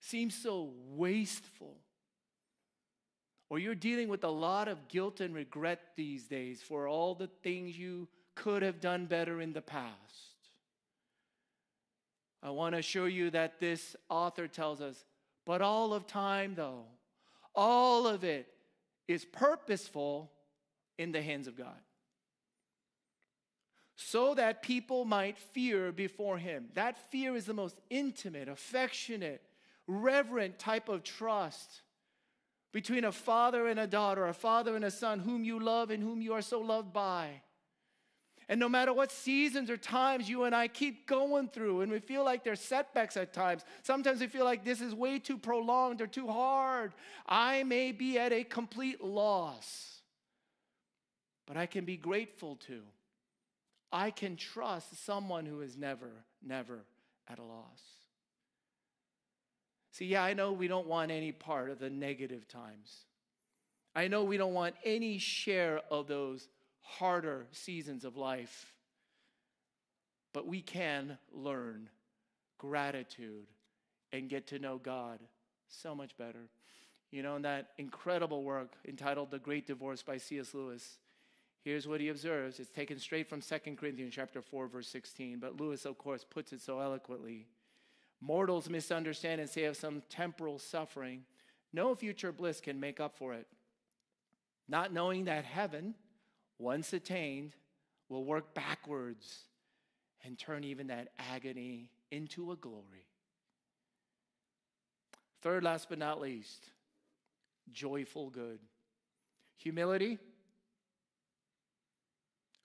seems 0.00 0.34
so 0.34 0.72
wasteful, 0.94 1.76
or 3.50 3.58
you're 3.58 3.74
dealing 3.74 4.08
with 4.08 4.24
a 4.24 4.28
lot 4.28 4.66
of 4.66 4.88
guilt 4.88 5.20
and 5.20 5.34
regret 5.34 5.80
these 5.94 6.24
days 6.24 6.62
for 6.62 6.88
all 6.88 7.14
the 7.14 7.28
things 7.42 7.78
you 7.78 8.08
could 8.34 8.62
have 8.62 8.80
done 8.80 9.04
better 9.04 9.42
in 9.42 9.52
the 9.52 9.60
past. 9.60 9.92
I 12.42 12.50
want 12.50 12.74
to 12.74 12.78
assure 12.78 13.08
you 13.08 13.30
that 13.30 13.60
this 13.60 13.94
author 14.08 14.48
tells 14.48 14.80
us, 14.80 15.04
but 15.44 15.60
all 15.60 15.92
of 15.92 16.06
time, 16.06 16.54
though, 16.54 16.84
all 17.54 18.06
of 18.06 18.24
it 18.24 18.48
is 19.06 19.24
purposeful 19.24 20.30
in 20.98 21.12
the 21.12 21.22
hands 21.22 21.46
of 21.46 21.56
God. 21.56 21.80
so 24.00 24.32
that 24.36 24.62
people 24.62 25.04
might 25.04 25.36
fear 25.36 25.90
before 25.90 26.38
him. 26.38 26.68
That 26.74 27.10
fear 27.10 27.34
is 27.34 27.46
the 27.46 27.52
most 27.52 27.80
intimate, 27.90 28.48
affectionate, 28.48 29.42
reverent 29.88 30.56
type 30.56 30.88
of 30.88 31.02
trust 31.02 31.82
between 32.72 33.04
a 33.04 33.10
father 33.10 33.66
and 33.66 33.80
a 33.80 33.88
daughter, 33.88 34.28
a 34.28 34.32
father 34.32 34.76
and 34.76 34.84
a 34.84 34.90
son, 34.92 35.18
whom 35.18 35.42
you 35.42 35.58
love 35.58 35.90
and 35.90 36.00
whom 36.00 36.22
you 36.22 36.32
are 36.32 36.42
so 36.42 36.60
loved 36.60 36.92
by. 36.92 37.42
And 38.48 38.58
no 38.58 38.68
matter 38.68 38.94
what 38.94 39.12
seasons 39.12 39.68
or 39.68 39.76
times 39.76 40.28
you 40.28 40.44
and 40.44 40.54
I 40.54 40.68
keep 40.68 41.06
going 41.06 41.48
through, 41.48 41.82
and 41.82 41.92
we 41.92 41.98
feel 41.98 42.24
like 42.24 42.44
there's 42.44 42.60
setbacks 42.60 43.16
at 43.18 43.34
times, 43.34 43.62
sometimes 43.82 44.20
we 44.20 44.26
feel 44.26 44.44
like 44.44 44.64
this 44.64 44.80
is 44.80 44.94
way 44.94 45.18
too 45.18 45.36
prolonged 45.36 46.00
or 46.00 46.06
too 46.06 46.26
hard. 46.26 46.94
I 47.26 47.62
may 47.64 47.92
be 47.92 48.18
at 48.18 48.32
a 48.32 48.44
complete 48.44 49.04
loss, 49.04 50.00
but 51.46 51.58
I 51.58 51.66
can 51.66 51.84
be 51.84 51.98
grateful 51.98 52.56
to. 52.68 52.80
I 53.92 54.10
can 54.10 54.36
trust 54.36 55.04
someone 55.04 55.44
who 55.44 55.60
is 55.60 55.76
never, 55.76 56.10
never 56.42 56.84
at 57.28 57.38
a 57.38 57.44
loss. 57.44 57.82
See, 59.92 60.06
yeah, 60.06 60.22
I 60.22 60.32
know 60.32 60.52
we 60.52 60.68
don't 60.68 60.86
want 60.86 61.10
any 61.10 61.32
part 61.32 61.70
of 61.70 61.78
the 61.78 61.90
negative 61.90 62.48
times. 62.48 63.04
I 63.94 64.08
know 64.08 64.24
we 64.24 64.36
don't 64.36 64.54
want 64.54 64.74
any 64.84 65.18
share 65.18 65.80
of 65.90 66.06
those 66.06 66.48
harder 66.88 67.46
seasons 67.52 68.04
of 68.04 68.16
life. 68.16 68.72
But 70.32 70.46
we 70.46 70.62
can 70.62 71.18
learn 71.32 71.88
gratitude 72.56 73.46
and 74.12 74.28
get 74.28 74.48
to 74.48 74.58
know 74.58 74.78
God 74.78 75.20
so 75.68 75.94
much 75.94 76.16
better. 76.16 76.48
You 77.10 77.22
know, 77.22 77.36
in 77.36 77.42
that 77.42 77.70
incredible 77.78 78.42
work 78.42 78.72
entitled 78.86 79.30
The 79.30 79.38
Great 79.38 79.66
Divorce 79.66 80.02
by 80.02 80.18
C.S. 80.18 80.54
Lewis, 80.54 80.98
here's 81.62 81.86
what 81.86 82.00
he 82.00 82.08
observes. 82.08 82.58
It's 82.58 82.70
taken 82.70 82.98
straight 82.98 83.28
from 83.28 83.40
2 83.40 83.58
Corinthians 83.76 84.14
chapter 84.14 84.42
4, 84.42 84.68
verse 84.68 84.88
16, 84.88 85.38
but 85.38 85.60
Lewis, 85.60 85.84
of 85.84 85.98
course, 85.98 86.24
puts 86.24 86.52
it 86.52 86.60
so 86.60 86.80
eloquently. 86.80 87.46
Mortals 88.20 88.68
misunderstand 88.68 89.40
and 89.40 89.48
say 89.48 89.64
of 89.64 89.76
some 89.76 90.02
temporal 90.08 90.58
suffering, 90.58 91.24
no 91.72 91.94
future 91.94 92.32
bliss 92.32 92.60
can 92.60 92.80
make 92.80 92.98
up 93.00 93.16
for 93.16 93.34
it. 93.34 93.46
Not 94.68 94.92
knowing 94.92 95.26
that 95.26 95.44
heaven, 95.44 95.94
once 96.58 96.92
attained, 96.92 97.54
will 98.08 98.24
work 98.24 98.54
backwards 98.54 99.44
and 100.24 100.38
turn 100.38 100.64
even 100.64 100.88
that 100.88 101.08
agony 101.18 101.90
into 102.10 102.52
a 102.52 102.56
glory. 102.56 103.06
Third, 105.42 105.62
last 105.62 105.88
but 105.88 105.98
not 105.98 106.20
least, 106.20 106.70
joyful 107.72 108.30
good. 108.30 108.58
Humility, 109.58 110.18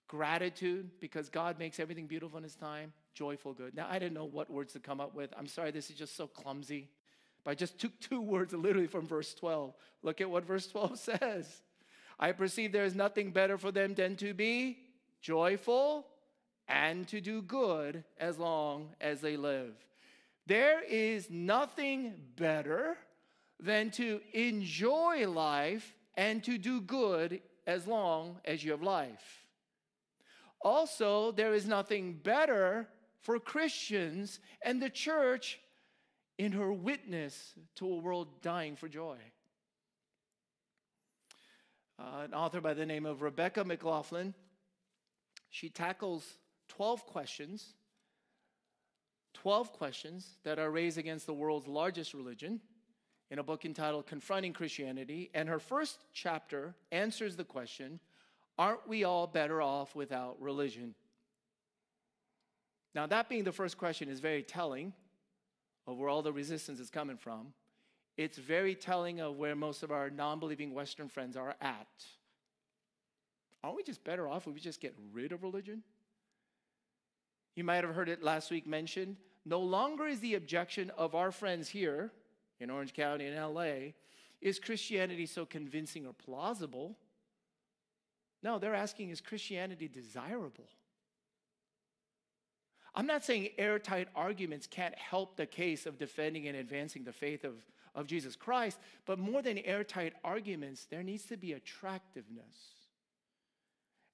gratitude, 0.08 0.90
because 1.00 1.28
God 1.28 1.58
makes 1.58 1.78
everything 1.78 2.06
beautiful 2.06 2.38
in 2.38 2.44
His 2.44 2.56
time, 2.56 2.92
joyful 3.14 3.52
good. 3.52 3.74
Now, 3.74 3.86
I 3.88 3.98
didn't 3.98 4.14
know 4.14 4.24
what 4.24 4.50
words 4.50 4.72
to 4.72 4.80
come 4.80 5.00
up 5.00 5.14
with. 5.14 5.32
I'm 5.38 5.46
sorry, 5.46 5.70
this 5.70 5.90
is 5.90 5.96
just 5.96 6.16
so 6.16 6.26
clumsy. 6.26 6.88
But 7.44 7.52
I 7.52 7.54
just 7.54 7.78
took 7.78 7.98
two 8.00 8.20
words 8.22 8.52
literally 8.52 8.86
from 8.86 9.06
verse 9.06 9.34
12. 9.34 9.74
Look 10.02 10.20
at 10.20 10.30
what 10.30 10.44
verse 10.44 10.66
12 10.66 10.98
says. 10.98 11.62
I 12.18 12.32
perceive 12.32 12.72
there 12.72 12.84
is 12.84 12.94
nothing 12.94 13.30
better 13.30 13.58
for 13.58 13.72
them 13.72 13.94
than 13.94 14.16
to 14.16 14.34
be 14.34 14.78
joyful 15.20 16.06
and 16.68 17.06
to 17.08 17.20
do 17.20 17.42
good 17.42 18.04
as 18.18 18.38
long 18.38 18.90
as 19.00 19.20
they 19.20 19.36
live. 19.36 19.74
There 20.46 20.82
is 20.82 21.30
nothing 21.30 22.14
better 22.36 22.96
than 23.60 23.90
to 23.92 24.20
enjoy 24.32 25.28
life 25.28 25.94
and 26.16 26.44
to 26.44 26.58
do 26.58 26.80
good 26.80 27.40
as 27.66 27.86
long 27.86 28.38
as 28.44 28.62
you 28.62 28.72
have 28.72 28.82
life. 28.82 29.46
Also, 30.60 31.32
there 31.32 31.54
is 31.54 31.66
nothing 31.66 32.14
better 32.14 32.88
for 33.20 33.38
Christians 33.38 34.40
and 34.62 34.80
the 34.80 34.90
church 34.90 35.60
in 36.38 36.52
her 36.52 36.72
witness 36.72 37.54
to 37.76 37.86
a 37.86 37.96
world 37.96 38.42
dying 38.42 38.76
for 38.76 38.88
joy 38.88 39.16
uh, 41.98 42.22
an 42.24 42.34
author 42.34 42.60
by 42.60 42.74
the 42.74 42.86
name 42.86 43.06
of 43.06 43.22
Rebecca 43.22 43.64
McLaughlin. 43.64 44.34
She 45.50 45.68
tackles 45.68 46.38
12 46.68 47.06
questions, 47.06 47.74
12 49.34 49.72
questions 49.72 50.36
that 50.44 50.58
are 50.58 50.70
raised 50.70 50.98
against 50.98 51.26
the 51.26 51.34
world's 51.34 51.68
largest 51.68 52.14
religion 52.14 52.60
in 53.30 53.38
a 53.38 53.42
book 53.42 53.64
entitled 53.64 54.06
Confronting 54.06 54.52
Christianity. 54.52 55.30
And 55.34 55.48
her 55.48 55.58
first 55.58 55.98
chapter 56.12 56.74
answers 56.90 57.36
the 57.36 57.44
question 57.44 58.00
Aren't 58.58 58.86
we 58.88 59.04
all 59.04 59.26
better 59.26 59.60
off 59.60 59.94
without 59.94 60.40
religion? 60.40 60.94
Now, 62.94 63.06
that 63.06 63.28
being 63.28 63.42
the 63.42 63.52
first 63.52 63.76
question 63.76 64.08
is 64.08 64.20
very 64.20 64.42
telling 64.42 64.92
of 65.86 65.98
where 65.98 66.08
all 66.08 66.22
the 66.22 66.32
resistance 66.32 66.78
is 66.78 66.90
coming 66.90 67.16
from 67.16 67.52
it's 68.16 68.38
very 68.38 68.74
telling 68.74 69.20
of 69.20 69.36
where 69.36 69.56
most 69.56 69.82
of 69.82 69.90
our 69.90 70.10
non 70.10 70.38
believing 70.38 70.72
Western 70.72 71.08
friends 71.08 71.36
are 71.36 71.54
at. 71.60 72.04
Aren't 73.62 73.76
we 73.76 73.82
just 73.82 74.04
better 74.04 74.28
off 74.28 74.46
if 74.46 74.54
we 74.54 74.60
just 74.60 74.80
get 74.80 74.94
rid 75.12 75.32
of 75.32 75.42
religion? 75.42 75.82
You 77.56 77.64
might 77.64 77.84
have 77.84 77.94
heard 77.94 78.08
it 78.08 78.22
last 78.22 78.50
week 78.50 78.66
mentioned. 78.66 79.16
No 79.44 79.60
longer 79.60 80.06
is 80.06 80.20
the 80.20 80.34
objection 80.34 80.90
of 80.96 81.14
our 81.14 81.30
friends 81.30 81.68
here 81.68 82.12
in 82.60 82.70
Orange 82.70 82.92
County 82.92 83.26
and 83.26 83.54
LA 83.54 83.92
is 84.40 84.58
Christianity 84.58 85.24
so 85.24 85.46
convincing 85.46 86.06
or 86.06 86.12
plausible? 86.12 86.96
No, 88.42 88.58
they're 88.58 88.74
asking 88.74 89.08
is 89.08 89.22
Christianity 89.22 89.88
desirable? 89.88 90.68
I'm 92.94 93.06
not 93.06 93.24
saying 93.24 93.48
airtight 93.58 94.08
arguments 94.14 94.66
can't 94.66 94.94
help 94.96 95.36
the 95.36 95.46
case 95.46 95.86
of 95.86 95.98
defending 95.98 96.46
and 96.46 96.56
advancing 96.56 97.04
the 97.04 97.12
faith 97.12 97.42
of 97.42 97.54
of 97.94 98.06
Jesus 98.06 98.36
Christ, 98.36 98.78
but 99.06 99.18
more 99.18 99.42
than 99.42 99.58
airtight 99.58 100.14
arguments, 100.24 100.86
there 100.90 101.02
needs 101.02 101.24
to 101.26 101.36
be 101.36 101.52
attractiveness. 101.52 102.74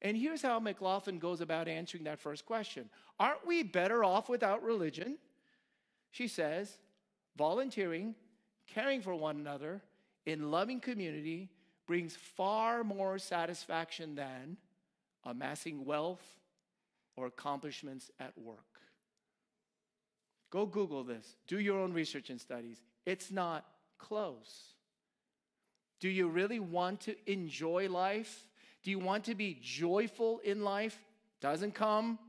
And 0.02 0.16
here's 0.16 0.42
how 0.42 0.58
McLaughlin 0.60 1.18
goes 1.18 1.40
about 1.40 1.68
answering 1.68 2.04
that 2.04 2.18
first 2.18 2.46
question 2.46 2.88
Aren't 3.18 3.46
we 3.46 3.62
better 3.62 4.04
off 4.04 4.28
without 4.28 4.62
religion? 4.62 5.18
She 6.10 6.26
says, 6.26 6.78
volunteering, 7.36 8.14
caring 8.66 9.00
for 9.00 9.14
one 9.14 9.36
another 9.36 9.80
in 10.26 10.50
loving 10.50 10.80
community 10.80 11.50
brings 11.86 12.16
far 12.16 12.82
more 12.84 13.18
satisfaction 13.18 14.14
than 14.14 14.56
amassing 15.24 15.84
wealth 15.84 16.22
or 17.16 17.26
accomplishments 17.26 18.10
at 18.18 18.36
work. 18.38 18.58
Go 20.50 20.66
Google 20.66 21.04
this, 21.04 21.36
do 21.46 21.60
your 21.60 21.78
own 21.78 21.92
research 21.92 22.30
and 22.30 22.40
studies. 22.40 22.78
It's 23.10 23.32
not 23.32 23.66
close. 23.98 24.72
Do 25.98 26.08
you 26.08 26.28
really 26.28 26.60
want 26.60 27.00
to 27.00 27.16
enjoy 27.26 27.88
life? 27.88 28.46
Do 28.84 28.92
you 28.92 29.00
want 29.00 29.24
to 29.24 29.34
be 29.34 29.58
joyful 29.60 30.38
in 30.44 30.62
life? 30.62 30.96
Doesn't 31.40 31.74
come 31.74 32.20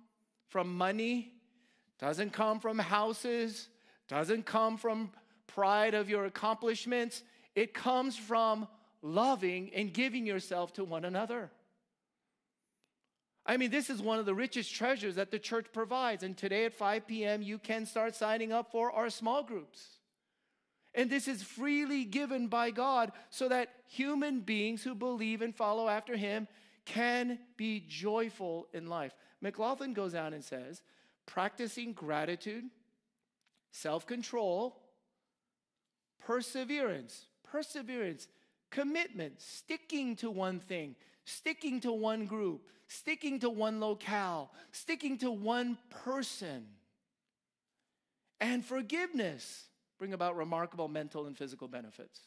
from 0.47 0.75
money, 0.75 1.33
doesn't 1.99 2.33
come 2.33 2.59
from 2.59 2.79
houses, 2.79 3.67
doesn't 4.07 4.47
come 4.47 4.75
from 4.75 5.11
pride 5.45 5.93
of 5.93 6.09
your 6.09 6.25
accomplishments. 6.25 7.21
It 7.53 7.75
comes 7.75 8.17
from 8.17 8.67
loving 9.03 9.69
and 9.75 9.93
giving 9.93 10.25
yourself 10.25 10.73
to 10.73 10.83
one 10.83 11.05
another. 11.05 11.51
I 13.45 13.57
mean, 13.57 13.69
this 13.69 13.91
is 13.91 14.01
one 14.01 14.17
of 14.17 14.25
the 14.25 14.33
richest 14.33 14.73
treasures 14.73 15.13
that 15.13 15.29
the 15.29 15.37
church 15.37 15.67
provides. 15.71 16.23
And 16.23 16.35
today 16.35 16.65
at 16.65 16.73
5 16.73 17.05
p.m., 17.05 17.43
you 17.43 17.59
can 17.59 17.85
start 17.85 18.15
signing 18.15 18.51
up 18.51 18.71
for 18.71 18.91
our 18.91 19.11
small 19.11 19.43
groups. 19.43 19.99
And 20.93 21.09
this 21.09 21.27
is 21.27 21.41
freely 21.41 22.03
given 22.03 22.47
by 22.47 22.71
God 22.71 23.11
so 23.29 23.47
that 23.47 23.69
human 23.87 24.41
beings 24.41 24.83
who 24.83 24.93
believe 24.93 25.41
and 25.41 25.55
follow 25.55 25.87
after 25.87 26.17
Him 26.17 26.47
can 26.85 27.39
be 27.57 27.85
joyful 27.87 28.67
in 28.73 28.87
life. 28.87 29.13
McLaughlin 29.41 29.93
goes 29.93 30.15
on 30.15 30.33
and 30.33 30.43
says 30.43 30.81
practicing 31.25 31.93
gratitude, 31.93 32.65
self 33.71 34.05
control, 34.05 34.81
perseverance, 36.19 37.25
perseverance, 37.43 38.27
commitment, 38.69 39.41
sticking 39.41 40.15
to 40.17 40.29
one 40.29 40.59
thing, 40.59 40.95
sticking 41.23 41.79
to 41.81 41.91
one 41.91 42.25
group, 42.25 42.67
sticking 42.87 43.39
to 43.39 43.49
one 43.49 43.79
locale, 43.79 44.51
sticking 44.71 45.17
to 45.19 45.31
one 45.31 45.77
person, 45.89 46.65
and 48.41 48.65
forgiveness 48.65 49.67
bring 50.01 50.13
about 50.13 50.35
remarkable 50.35 50.87
mental 50.87 51.27
and 51.27 51.37
physical 51.37 51.67
benefits. 51.67 52.21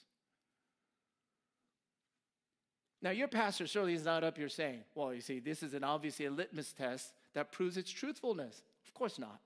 Now, 3.02 3.10
your 3.10 3.26
pastor 3.26 3.66
surely 3.66 3.94
is 3.94 4.04
not 4.04 4.22
up 4.22 4.38
here 4.38 4.48
saying, 4.48 4.84
well, 4.94 5.12
you 5.12 5.20
see, 5.20 5.40
this 5.40 5.60
is 5.60 5.74
an 5.74 5.82
obviously 5.82 6.26
a 6.26 6.30
litmus 6.30 6.72
test 6.72 7.12
that 7.34 7.50
proves 7.50 7.76
its 7.76 7.90
truthfulness. 7.90 8.62
Of 8.86 8.94
course 8.94 9.18
not. 9.18 9.40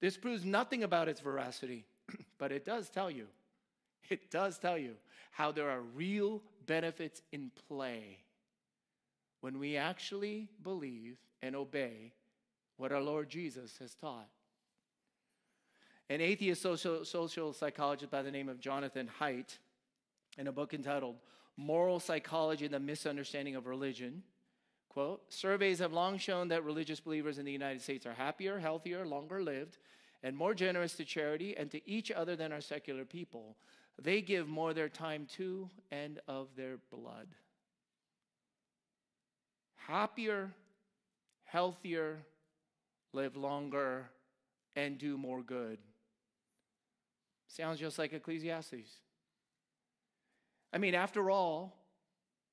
This 0.00 0.16
proves 0.16 0.44
nothing 0.44 0.82
about 0.82 1.06
its 1.06 1.20
veracity, 1.20 1.84
but 2.38 2.50
it 2.50 2.64
does 2.64 2.90
tell 2.90 3.12
you, 3.12 3.28
it 4.10 4.28
does 4.28 4.58
tell 4.58 4.76
you 4.76 4.94
how 5.30 5.52
there 5.52 5.70
are 5.70 5.82
real 5.82 6.42
benefits 6.66 7.22
in 7.30 7.52
play 7.68 8.18
when 9.40 9.60
we 9.60 9.76
actually 9.76 10.48
believe 10.64 11.16
and 11.42 11.54
obey 11.54 12.12
what 12.76 12.90
our 12.90 13.00
Lord 13.00 13.28
Jesus 13.28 13.78
has 13.78 13.94
taught. 13.94 14.26
An 16.08 16.20
atheist 16.20 16.62
social, 16.62 17.04
social 17.04 17.52
psychologist 17.52 18.10
by 18.10 18.22
the 18.22 18.30
name 18.30 18.48
of 18.48 18.60
Jonathan 18.60 19.10
Haidt, 19.20 19.58
in 20.38 20.46
a 20.46 20.52
book 20.52 20.74
entitled 20.74 21.16
Moral 21.56 21.98
Psychology 21.98 22.66
and 22.66 22.74
the 22.74 22.80
Misunderstanding 22.80 23.56
of 23.56 23.66
Religion, 23.66 24.22
quote, 24.88 25.22
surveys 25.32 25.78
have 25.78 25.92
long 25.92 26.18
shown 26.18 26.48
that 26.48 26.64
religious 26.64 27.00
believers 27.00 27.38
in 27.38 27.44
the 27.44 27.52
United 27.52 27.80
States 27.80 28.06
are 28.06 28.12
happier, 28.12 28.58
healthier, 28.58 29.06
longer 29.06 29.42
lived, 29.42 29.78
and 30.22 30.36
more 30.36 30.54
generous 30.54 30.94
to 30.94 31.04
charity 31.04 31.56
and 31.56 31.70
to 31.70 31.90
each 31.90 32.10
other 32.10 32.36
than 32.36 32.52
our 32.52 32.60
secular 32.60 33.04
people. 33.04 33.56
They 34.00 34.20
give 34.20 34.48
more 34.48 34.74
their 34.74 34.88
time 34.88 35.26
to 35.36 35.70
and 35.90 36.20
of 36.28 36.48
their 36.56 36.76
blood. 36.90 37.28
Happier, 39.76 40.52
healthier, 41.44 42.18
live 43.12 43.36
longer, 43.36 44.10
and 44.74 44.98
do 44.98 45.16
more 45.16 45.42
good. 45.42 45.78
Sounds 47.56 47.80
just 47.80 47.98
like 47.98 48.12
Ecclesiastes. 48.12 49.00
I 50.74 50.78
mean, 50.78 50.94
after 50.94 51.30
all, 51.30 51.74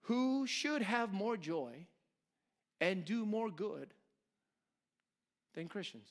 who 0.04 0.48
should 0.48 0.82
have 0.82 1.12
more 1.12 1.36
joy 1.36 1.88
and 2.80 3.04
do 3.04 3.26
more 3.26 3.50
good 3.50 3.94
than 5.56 5.68
Christians? 5.68 6.08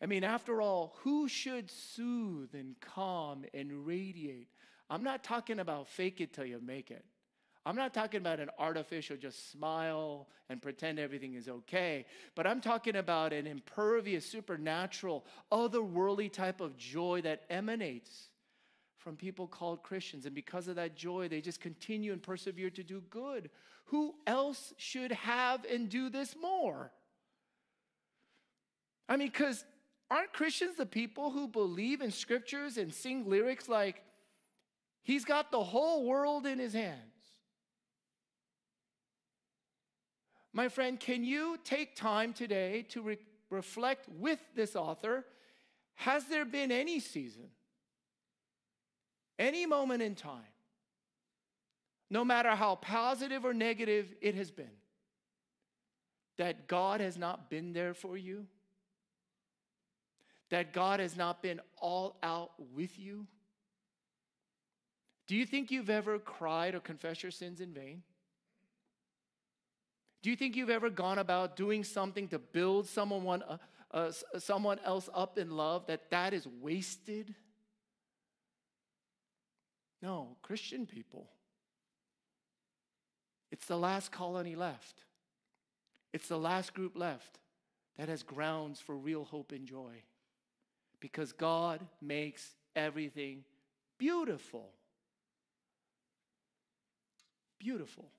I 0.00 0.06
mean, 0.06 0.22
after 0.22 0.62
all, 0.62 0.94
who 1.00 1.26
should 1.26 1.72
soothe 1.72 2.54
and 2.54 2.76
calm 2.80 3.44
and 3.52 3.84
radiate? 3.84 4.46
I'm 4.88 5.02
not 5.02 5.24
talking 5.24 5.58
about 5.58 5.88
fake 5.88 6.20
it 6.20 6.32
till 6.32 6.46
you 6.46 6.60
make 6.62 6.92
it. 6.92 7.04
I'm 7.68 7.76
not 7.76 7.92
talking 7.92 8.22
about 8.22 8.40
an 8.40 8.48
artificial 8.58 9.18
just 9.18 9.52
smile 9.52 10.26
and 10.48 10.62
pretend 10.62 10.98
everything 10.98 11.34
is 11.34 11.50
okay, 11.50 12.06
but 12.34 12.46
I'm 12.46 12.62
talking 12.62 12.96
about 12.96 13.34
an 13.34 13.46
impervious, 13.46 14.24
supernatural, 14.24 15.26
otherworldly 15.52 16.32
type 16.32 16.62
of 16.62 16.78
joy 16.78 17.20
that 17.24 17.42
emanates 17.50 18.30
from 18.96 19.16
people 19.16 19.46
called 19.46 19.82
Christians. 19.82 20.24
And 20.24 20.34
because 20.34 20.66
of 20.66 20.76
that 20.76 20.96
joy, 20.96 21.28
they 21.28 21.42
just 21.42 21.60
continue 21.60 22.14
and 22.14 22.22
persevere 22.22 22.70
to 22.70 22.82
do 22.82 23.02
good. 23.10 23.50
Who 23.88 24.14
else 24.26 24.72
should 24.78 25.12
have 25.12 25.66
and 25.70 25.90
do 25.90 26.08
this 26.08 26.34
more? 26.40 26.90
I 29.10 29.18
mean, 29.18 29.28
because 29.28 29.62
aren't 30.10 30.32
Christians 30.32 30.78
the 30.78 30.86
people 30.86 31.32
who 31.32 31.46
believe 31.46 32.00
in 32.00 32.12
scriptures 32.12 32.78
and 32.78 32.94
sing 32.94 33.28
lyrics 33.28 33.68
like, 33.68 34.02
He's 35.02 35.26
got 35.26 35.50
the 35.50 35.62
whole 35.62 36.06
world 36.06 36.46
in 36.46 36.58
His 36.58 36.72
hands? 36.72 37.17
My 40.58 40.68
friend, 40.68 40.98
can 40.98 41.22
you 41.22 41.56
take 41.62 41.94
time 41.94 42.32
today 42.32 42.84
to 42.88 43.00
re- 43.00 43.18
reflect 43.48 44.08
with 44.18 44.40
this 44.56 44.74
author? 44.74 45.24
Has 45.94 46.24
there 46.24 46.44
been 46.44 46.72
any 46.72 46.98
season, 46.98 47.50
any 49.38 49.66
moment 49.66 50.02
in 50.02 50.16
time, 50.16 50.52
no 52.10 52.24
matter 52.24 52.56
how 52.56 52.74
positive 52.74 53.44
or 53.44 53.54
negative 53.54 54.12
it 54.20 54.34
has 54.34 54.50
been, 54.50 54.74
that 56.38 56.66
God 56.66 57.00
has 57.00 57.16
not 57.16 57.48
been 57.48 57.72
there 57.72 57.94
for 57.94 58.16
you? 58.16 58.44
That 60.50 60.72
God 60.72 60.98
has 60.98 61.16
not 61.16 61.40
been 61.40 61.60
all 61.80 62.18
out 62.20 62.50
with 62.74 62.98
you? 62.98 63.28
Do 65.28 65.36
you 65.36 65.46
think 65.46 65.70
you've 65.70 65.88
ever 65.88 66.18
cried 66.18 66.74
or 66.74 66.80
confessed 66.80 67.22
your 67.22 67.30
sins 67.30 67.60
in 67.60 67.72
vain? 67.72 68.02
Do 70.22 70.30
you 70.30 70.36
think 70.36 70.56
you've 70.56 70.70
ever 70.70 70.90
gone 70.90 71.18
about 71.18 71.56
doing 71.56 71.84
something 71.84 72.28
to 72.28 72.38
build 72.38 72.88
someone, 72.88 73.42
uh, 73.42 73.58
uh, 73.92 74.10
someone 74.38 74.80
else 74.84 75.08
up 75.14 75.38
in 75.38 75.50
love 75.50 75.86
that 75.86 76.10
that 76.10 76.34
is 76.34 76.46
wasted? 76.60 77.34
No, 80.02 80.36
Christian 80.42 80.86
people. 80.86 81.28
It's 83.50 83.66
the 83.66 83.78
last 83.78 84.12
colony 84.12 84.56
left. 84.56 85.04
It's 86.12 86.28
the 86.28 86.38
last 86.38 86.74
group 86.74 86.96
left 86.96 87.38
that 87.96 88.08
has 88.08 88.22
grounds 88.22 88.80
for 88.80 88.96
real 88.96 89.24
hope 89.24 89.52
and 89.52 89.66
joy. 89.66 90.02
Because 91.00 91.32
God 91.32 91.80
makes 92.00 92.54
everything 92.74 93.44
beautiful. 93.98 94.70
Beautiful. 97.58 98.10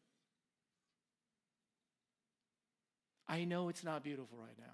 I 3.30 3.46
know 3.46 3.70
it's 3.70 3.84
not 3.84 4.04
beautiful 4.04 4.40
right 4.40 4.58
now. 4.58 4.74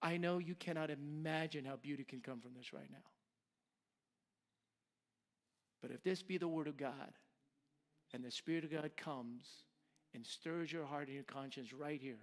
I 0.00 0.16
know 0.16 0.38
you 0.38 0.54
cannot 0.54 0.90
imagine 0.90 1.64
how 1.64 1.74
beauty 1.76 2.04
can 2.04 2.20
come 2.20 2.40
from 2.40 2.52
this 2.56 2.72
right 2.72 2.88
now. 2.90 2.98
But 5.82 5.90
if 5.90 6.04
this 6.04 6.22
be 6.22 6.38
the 6.38 6.46
Word 6.46 6.68
of 6.68 6.76
God, 6.76 7.12
and 8.12 8.22
the 8.22 8.30
Spirit 8.30 8.62
of 8.62 8.70
God 8.70 8.90
comes 8.96 9.48
and 10.14 10.24
stirs 10.24 10.70
your 10.70 10.84
heart 10.84 11.08
and 11.08 11.14
your 11.14 11.24
conscience 11.24 11.72
right 11.72 12.00
here, 12.00 12.20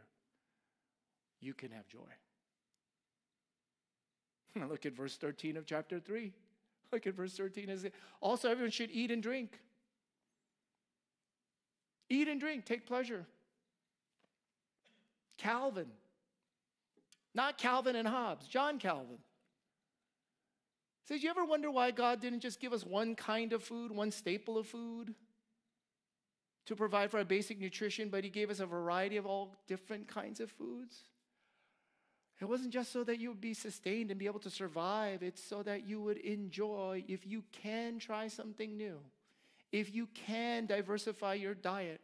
you 1.41 1.53
can 1.53 1.71
have 1.71 1.85
joy. 1.87 1.99
Look 4.69 4.85
at 4.85 4.95
verse 4.95 5.17
13 5.17 5.57
of 5.57 5.65
chapter 5.65 5.99
3. 5.99 6.31
Look 6.93 7.07
at 7.07 7.13
verse 7.13 7.35
13. 7.35 7.91
Also, 8.21 8.49
everyone 8.49 8.71
should 8.71 8.91
eat 8.91 9.11
and 9.11 9.21
drink. 9.21 9.59
Eat 12.09 12.29
and 12.29 12.39
drink, 12.39 12.63
take 12.65 12.85
pleasure 12.85 13.25
Calvin. 15.41 15.87
Not 17.33 17.57
Calvin 17.57 17.95
and 17.95 18.07
Hobbes, 18.07 18.47
John 18.47 18.77
Calvin. 18.77 19.17
Says, 21.07 21.23
you 21.23 21.29
ever 21.29 21.45
wonder 21.45 21.71
why 21.71 21.91
God 21.91 22.21
didn't 22.21 22.41
just 22.41 22.59
give 22.59 22.73
us 22.73 22.85
one 22.85 23.15
kind 23.15 23.53
of 23.53 23.63
food, 23.63 23.91
one 23.91 24.11
staple 24.11 24.57
of 24.57 24.67
food 24.67 25.15
to 26.67 26.75
provide 26.75 27.09
for 27.09 27.17
our 27.17 27.25
basic 27.25 27.59
nutrition, 27.59 28.09
but 28.09 28.23
He 28.23 28.29
gave 28.29 28.49
us 28.51 28.59
a 28.59 28.65
variety 28.65 29.17
of 29.17 29.25
all 29.25 29.55
different 29.67 30.07
kinds 30.07 30.39
of 30.39 30.51
foods? 30.51 30.95
It 32.39 32.45
wasn't 32.45 32.71
just 32.71 32.91
so 32.91 33.03
that 33.03 33.19
you 33.19 33.29
would 33.29 33.41
be 33.41 33.53
sustained 33.53 34.11
and 34.11 34.19
be 34.19 34.25
able 34.25 34.39
to 34.41 34.49
survive, 34.49 35.23
it's 35.23 35.43
so 35.43 35.63
that 35.63 35.87
you 35.87 36.01
would 36.01 36.17
enjoy 36.17 37.03
if 37.07 37.25
you 37.25 37.43
can 37.51 37.97
try 37.99 38.27
something 38.27 38.77
new, 38.77 38.99
if 39.71 39.93
you 39.93 40.07
can 40.27 40.65
diversify 40.65 41.33
your 41.33 41.55
diet, 41.55 42.01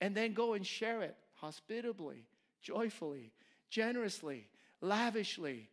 and 0.00 0.14
then 0.14 0.32
go 0.32 0.52
and 0.52 0.66
share 0.66 1.02
it 1.02 1.16
hospitably 1.34 2.26
joyfully, 2.64 3.30
generously, 3.70 4.48
lavishly. 4.80 5.68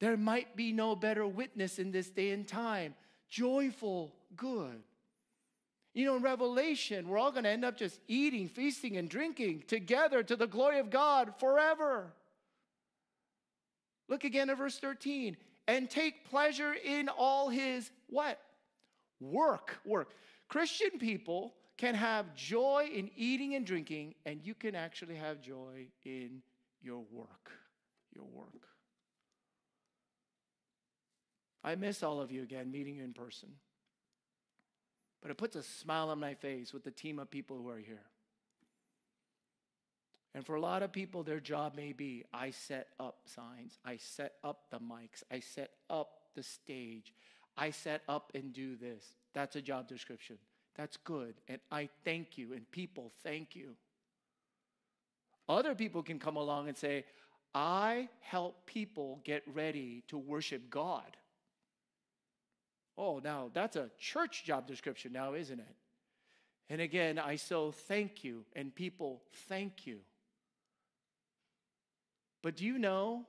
There 0.00 0.16
might 0.16 0.56
be 0.56 0.72
no 0.72 0.96
better 0.96 1.26
witness 1.26 1.78
in 1.78 1.92
this 1.92 2.10
day 2.10 2.30
and 2.30 2.46
time. 2.46 2.94
Joyful, 3.30 4.14
good. 4.36 4.82
You 5.94 6.06
know, 6.06 6.16
in 6.16 6.22
Revelation, 6.22 7.08
we're 7.08 7.18
all 7.18 7.30
going 7.30 7.44
to 7.44 7.50
end 7.50 7.64
up 7.64 7.76
just 7.76 8.00
eating, 8.08 8.48
feasting, 8.48 8.96
and 8.96 9.08
drinking 9.08 9.64
together 9.68 10.22
to 10.22 10.36
the 10.36 10.46
glory 10.46 10.80
of 10.80 10.90
God 10.90 11.34
forever. 11.38 12.12
Look 14.08 14.24
again 14.24 14.50
at 14.50 14.58
verse 14.58 14.78
13. 14.78 15.36
And 15.68 15.88
take 15.88 16.28
pleasure 16.28 16.74
in 16.74 17.08
all 17.08 17.48
his 17.48 17.90
what? 18.08 18.40
Work. 19.20 19.78
Work. 19.84 20.10
Christian 20.48 20.98
people 20.98 21.54
can 21.78 21.94
have 21.94 22.34
joy 22.34 22.88
in 22.92 23.10
eating 23.16 23.54
and 23.54 23.66
drinking, 23.66 24.14
and 24.26 24.40
you 24.42 24.54
can 24.54 24.74
actually 24.74 25.16
have 25.16 25.40
joy 25.40 25.86
in 26.04 26.42
your 26.80 27.04
work. 27.10 27.50
Your 28.14 28.26
work. 28.26 28.68
I 31.64 31.74
miss 31.76 32.02
all 32.02 32.20
of 32.20 32.30
you 32.30 32.42
again, 32.42 32.70
meeting 32.70 32.96
you 32.96 33.04
in 33.04 33.12
person. 33.12 33.48
But 35.22 35.30
it 35.30 35.38
puts 35.38 35.56
a 35.56 35.62
smile 35.62 36.10
on 36.10 36.18
my 36.18 36.34
face 36.34 36.72
with 36.72 36.82
the 36.82 36.90
team 36.90 37.18
of 37.18 37.30
people 37.30 37.56
who 37.56 37.68
are 37.68 37.78
here. 37.78 38.02
And 40.34 40.44
for 40.44 40.54
a 40.54 40.60
lot 40.60 40.82
of 40.82 40.92
people, 40.92 41.22
their 41.22 41.40
job 41.40 41.76
may 41.76 41.92
be 41.92 42.24
I 42.32 42.50
set 42.50 42.88
up 42.98 43.18
signs, 43.26 43.78
I 43.84 43.98
set 43.98 44.34
up 44.42 44.64
the 44.70 44.78
mics, 44.78 45.22
I 45.30 45.40
set 45.40 45.70
up 45.90 46.08
the 46.34 46.42
stage, 46.42 47.12
I 47.56 47.70
set 47.70 48.02
up 48.08 48.32
and 48.34 48.52
do 48.52 48.76
this. 48.76 49.04
That's 49.34 49.56
a 49.56 49.62
job 49.62 49.88
description. 49.88 50.38
That's 50.76 50.96
good. 50.98 51.34
And 51.48 51.60
I 51.70 51.88
thank 52.04 52.38
you. 52.38 52.52
And 52.52 52.70
people 52.70 53.12
thank 53.22 53.54
you. 53.54 53.76
Other 55.48 55.74
people 55.74 56.02
can 56.02 56.18
come 56.18 56.36
along 56.36 56.68
and 56.68 56.76
say, 56.76 57.04
I 57.54 58.08
help 58.20 58.66
people 58.66 59.20
get 59.24 59.42
ready 59.52 60.02
to 60.08 60.16
worship 60.16 60.70
God. 60.70 61.16
Oh, 62.96 63.20
now 63.22 63.50
that's 63.52 63.76
a 63.76 63.90
church 63.98 64.44
job 64.44 64.66
description 64.66 65.12
now, 65.12 65.34
isn't 65.34 65.60
it? 65.60 65.76
And 66.70 66.80
again, 66.80 67.18
I 67.18 67.36
so 67.36 67.70
thank 67.70 68.24
you, 68.24 68.44
and 68.54 68.74
people 68.74 69.22
thank 69.48 69.86
you. 69.86 69.98
But 72.42 72.56
do 72.56 72.64
you 72.64 72.78
know 72.78 73.26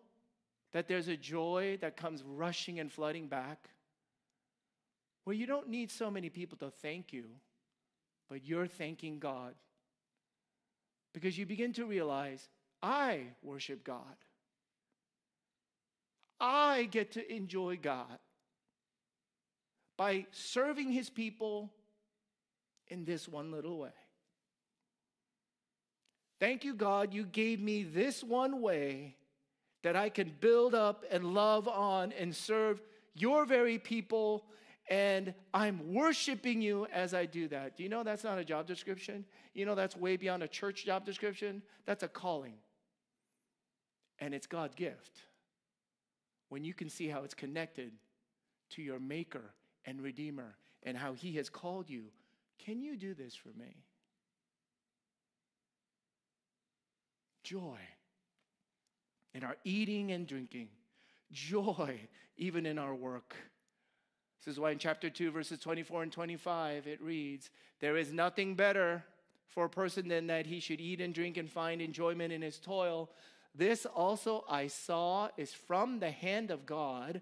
that 0.72 0.88
there's 0.88 1.08
a 1.08 1.18
joy 1.18 1.78
that 1.82 1.98
comes 1.98 2.24
rushing 2.24 2.80
and 2.80 2.92
flooding 2.92 3.28
back? 3.28 3.70
Well, 5.26 5.36
you 5.36 5.46
don't 5.46 5.70
need 5.70 5.92
so 5.92 6.12
many 6.12 6.30
people 6.30 6.58
to 6.60 6.70
thank 6.70 7.14
you, 7.14 7.26
but 8.30 8.46
you're 8.46 8.68
thanking 8.68 9.20
God. 9.20 9.54
Because 11.14 11.38
you 11.38 11.46
begin 11.46 11.74
to 11.74 11.86
realize 11.86 12.50
I 12.82 13.28
worship 13.42 13.84
God. 13.84 14.16
I 16.40 16.90
get 16.92 17.14
to 17.14 17.34
enjoy 17.34 17.78
God 17.82 18.20
by 19.96 20.26
serving 20.32 20.92
his 20.92 21.10
people 21.10 21.72
in 22.90 23.06
this 23.06 23.30
one 23.30 23.52
little 23.52 23.78
way. 23.78 23.94
Thank 26.40 26.66
you, 26.66 26.74
God, 26.74 27.14
you 27.14 27.24
gave 27.24 27.62
me 27.62 27.84
this 27.84 28.22
one 28.24 28.62
way 28.62 29.16
that 29.84 29.96
I 29.96 30.10
can 30.10 30.34
build 30.42 30.76
up 30.76 31.06
and 31.10 31.34
love 31.34 31.68
on 31.68 32.12
and 32.12 32.36
serve 32.36 32.82
your 33.14 33.46
very 33.46 33.78
people. 33.78 34.44
And 34.90 35.34
I'm 35.54 35.94
worshiping 35.94 36.62
you 36.62 36.88
as 36.92 37.14
I 37.14 37.26
do 37.26 37.48
that. 37.48 37.78
Do 37.78 37.84
you 37.84 37.90
know 37.90 38.04
that's 38.04 38.24
not 38.24 38.38
a 38.38 38.44
job 38.44 38.68
description? 38.68 39.26
You 39.54 39.66
know 39.66 39.76
that's 39.76 39.96
way 39.96 40.18
beyond 40.18 40.44
a 40.44 40.48
church 40.48 40.86
job 40.86 41.06
description? 41.06 41.62
That's 41.86 42.04
a 42.04 42.08
calling. 42.08 42.56
And 44.20 44.34
it's 44.34 44.48
God's 44.48 44.76
gift. 44.76 45.22
When 46.50 46.64
you 46.64 46.74
can 46.74 46.90
see 46.90 47.08
how 47.08 47.24
it's 47.24 47.34
connected 47.34 47.92
to 48.72 48.82
your 48.82 49.00
Maker 49.00 49.54
and 49.86 50.02
Redeemer 50.02 50.56
and 50.84 50.98
how 50.98 51.14
He 51.14 51.34
has 51.38 51.50
called 51.50 51.90
you, 51.90 52.06
can 52.60 52.82
you 52.82 52.98
do 52.98 53.14
this 53.14 53.36
for 53.36 53.50
me? 53.58 53.84
Joy 57.44 57.80
in 59.34 59.44
our 59.44 59.58
eating 59.64 60.12
and 60.12 60.28
drinking, 60.28 60.70
joy 61.32 62.00
even 62.38 62.66
in 62.66 62.78
our 62.78 62.94
work. 62.94 63.36
This 64.44 64.56
is 64.56 64.60
why 64.60 64.72
in 64.72 64.78
chapter 64.78 65.10
2, 65.10 65.32
verses 65.32 65.60
24 65.60 66.04
and 66.04 66.12
25, 66.12 66.86
it 66.86 67.02
reads, 67.02 67.50
There 67.80 67.96
is 67.96 68.12
nothing 68.12 68.56
better 68.56 69.06
for 69.48 69.66
a 69.66 69.70
person 69.70 70.10
than 70.10 70.28
that 70.28 70.48
he 70.48 70.60
should 70.60 70.82
eat 70.82 71.00
and 71.00 71.14
drink 71.14 71.38
and 71.38 71.50
find 71.50 71.82
enjoyment 71.82 72.34
in 72.34 72.42
his 72.42 72.60
toil. 72.60 73.10
This 73.56 73.86
also 73.86 74.44
I 74.50 74.68
saw 74.68 75.30
is 75.38 75.54
from 75.54 76.00
the 76.00 76.12
hand 76.12 76.52
of 76.52 76.66
God, 76.66 77.22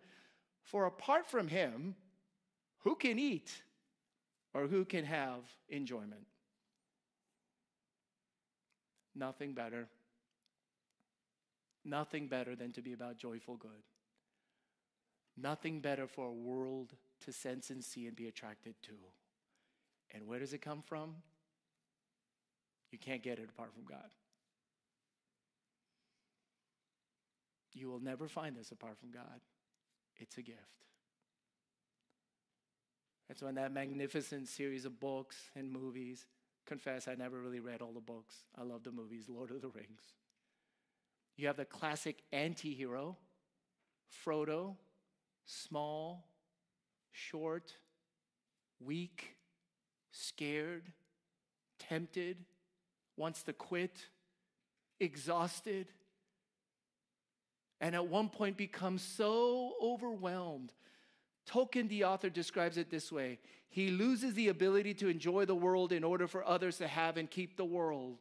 for 0.63 0.85
apart 0.85 1.29
from 1.29 1.47
him, 1.47 1.95
who 2.79 2.95
can 2.95 3.19
eat 3.19 3.51
or 4.55 4.65
who 4.65 4.83
can 4.83 5.05
have 5.05 5.41
enjoyment? 5.69 6.25
Nothing 9.13 9.53
better. 9.53 9.87
Nothing 11.85 12.27
better 12.27 12.55
than 12.55 12.71
to 12.71 12.81
be 12.81 12.93
about 12.93 13.17
joyful 13.17 13.57
good. 13.57 13.83
Nothing 15.37 15.81
better 15.81 16.07
for 16.07 16.27
a 16.27 16.33
world 16.33 16.93
to 17.21 17.33
sense 17.33 17.69
and 17.69 17.83
see 17.83 18.07
and 18.07 18.15
be 18.15 18.27
attracted 18.27 18.75
to. 18.83 18.93
And 20.13 20.27
where 20.27 20.39
does 20.39 20.53
it 20.53 20.61
come 20.61 20.81
from? 20.81 21.15
You 22.91 22.97
can't 22.97 23.23
get 23.23 23.39
it 23.39 23.49
apart 23.49 23.73
from 23.73 23.85
God. 23.85 24.09
You 27.73 27.89
will 27.89 28.01
never 28.01 28.27
find 28.27 28.55
this 28.55 28.71
apart 28.71 28.97
from 28.99 29.11
God. 29.11 29.39
It's 30.17 30.37
a 30.37 30.41
gift. 30.41 30.59
And 33.29 33.37
so, 33.37 33.47
in 33.47 33.55
that 33.55 33.71
magnificent 33.71 34.49
series 34.49 34.83
of 34.83 34.99
books 34.99 35.37
and 35.55 35.71
movies, 35.71 36.25
confess 36.65 37.07
I 37.07 37.15
never 37.15 37.39
really 37.39 37.61
read 37.61 37.81
all 37.81 37.93
the 37.93 38.01
books. 38.01 38.35
I 38.59 38.63
love 38.63 38.83
the 38.83 38.91
movies, 38.91 39.25
Lord 39.29 39.51
of 39.51 39.61
the 39.61 39.69
Rings. 39.69 40.13
You 41.37 41.47
have 41.47 41.55
the 41.55 41.63
classic 41.65 42.23
anti 42.33 42.73
hero, 42.73 43.15
Frodo, 44.25 44.75
small, 45.45 46.27
short, 47.11 47.73
weak, 48.79 49.35
scared, 50.11 50.91
tempted, 51.79 52.37
wants 53.17 53.43
to 53.43 53.53
quit, 53.53 54.07
exhausted, 54.99 55.87
and 57.79 57.95
at 57.95 58.07
one 58.07 58.29
point 58.29 58.57
becomes 58.57 59.01
so 59.01 59.73
overwhelmed. 59.81 60.71
Tolkien, 61.49 61.89
the 61.89 62.03
author, 62.03 62.29
describes 62.29 62.77
it 62.77 62.91
this 62.91 63.11
way 63.11 63.39
He 63.69 63.89
loses 63.89 64.33
the 64.35 64.49
ability 64.49 64.93
to 64.95 65.07
enjoy 65.07 65.45
the 65.45 65.55
world 65.55 65.91
in 65.91 66.03
order 66.03 66.27
for 66.27 66.45
others 66.45 66.77
to 66.77 66.87
have 66.87 67.17
and 67.17 67.29
keep 67.29 67.57
the 67.57 67.65
world. 67.65 68.19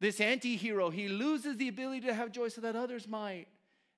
This 0.00 0.20
anti 0.20 0.56
hero, 0.56 0.90
he 0.90 1.08
loses 1.08 1.56
the 1.56 1.68
ability 1.68 2.06
to 2.06 2.14
have 2.14 2.30
joy 2.30 2.48
so 2.48 2.60
that 2.60 2.76
others 2.76 3.08
might 3.08 3.46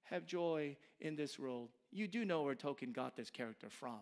have 0.05 0.27
joy 0.27 0.77
in 0.99 1.15
this 1.15 1.39
world. 1.39 1.69
You 1.93 2.07
do 2.07 2.25
know 2.25 2.43
where 2.43 2.55
Tolkien 2.55 2.93
got 2.93 3.17
this 3.17 3.31
character 3.31 3.69
from. 3.69 4.01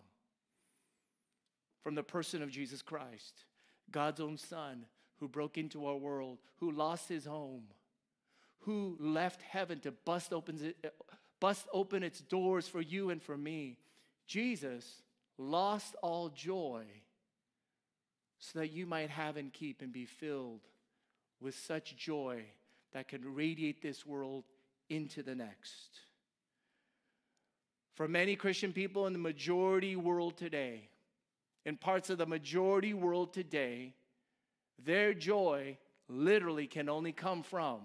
From 1.83 1.94
the 1.94 2.03
person 2.03 2.42
of 2.42 2.51
Jesus 2.51 2.83
Christ, 2.83 3.44
God's 3.90 4.20
own 4.20 4.37
Son, 4.37 4.85
who 5.20 5.29
broke 5.29 5.57
into 5.57 5.87
our 5.87 5.96
world, 5.96 6.38
who 6.57 6.70
lost 6.70 7.09
his 7.09 7.24
home, 7.24 7.64
who 8.61 8.96
left 9.01 9.42
heaven 9.42 9.81
to 9.81 9.92
bust 9.92 10.33
bust 11.40 11.68
open 11.72 12.03
its 12.03 12.20
doors 12.20 12.68
for 12.68 12.81
you 12.81 13.11
and 13.11 13.22
for 13.22 13.37
me. 13.37 13.79
Jesus 14.27 15.03
lost 15.38 15.94
all 16.03 16.29
joy 16.29 16.85
so 18.38 18.59
that 18.59 18.72
you 18.72 18.87
might 18.87 19.11
have 19.11 19.37
and 19.37 19.53
keep 19.53 19.81
and 19.81 19.92
be 19.92 20.05
filled 20.05 20.61
with 21.40 21.55
such 21.57 21.96
joy 21.96 22.44
that 22.92 23.09
can 23.09 23.35
radiate 23.35 23.81
this 23.81 24.05
world 24.05 24.44
into 24.90 25.22
the 25.22 25.35
next. 25.35 26.01
For 27.98 28.06
many 28.06 28.37
Christian 28.37 28.72
people 28.72 29.08
in 29.08 29.12
the 29.12 29.18
majority 29.18 29.96
world 29.96 30.37
today, 30.37 30.88
in 31.66 31.76
parts 31.76 32.11
of 32.11 32.18
the 32.18 32.26
majority 32.26 32.94
world 32.94 33.32
today, 33.34 33.92
their 34.84 35.12
joy 35.12 35.76
literally 36.08 36.68
can 36.68 36.88
only 36.88 37.11
come 37.11 37.42
from 37.42 37.80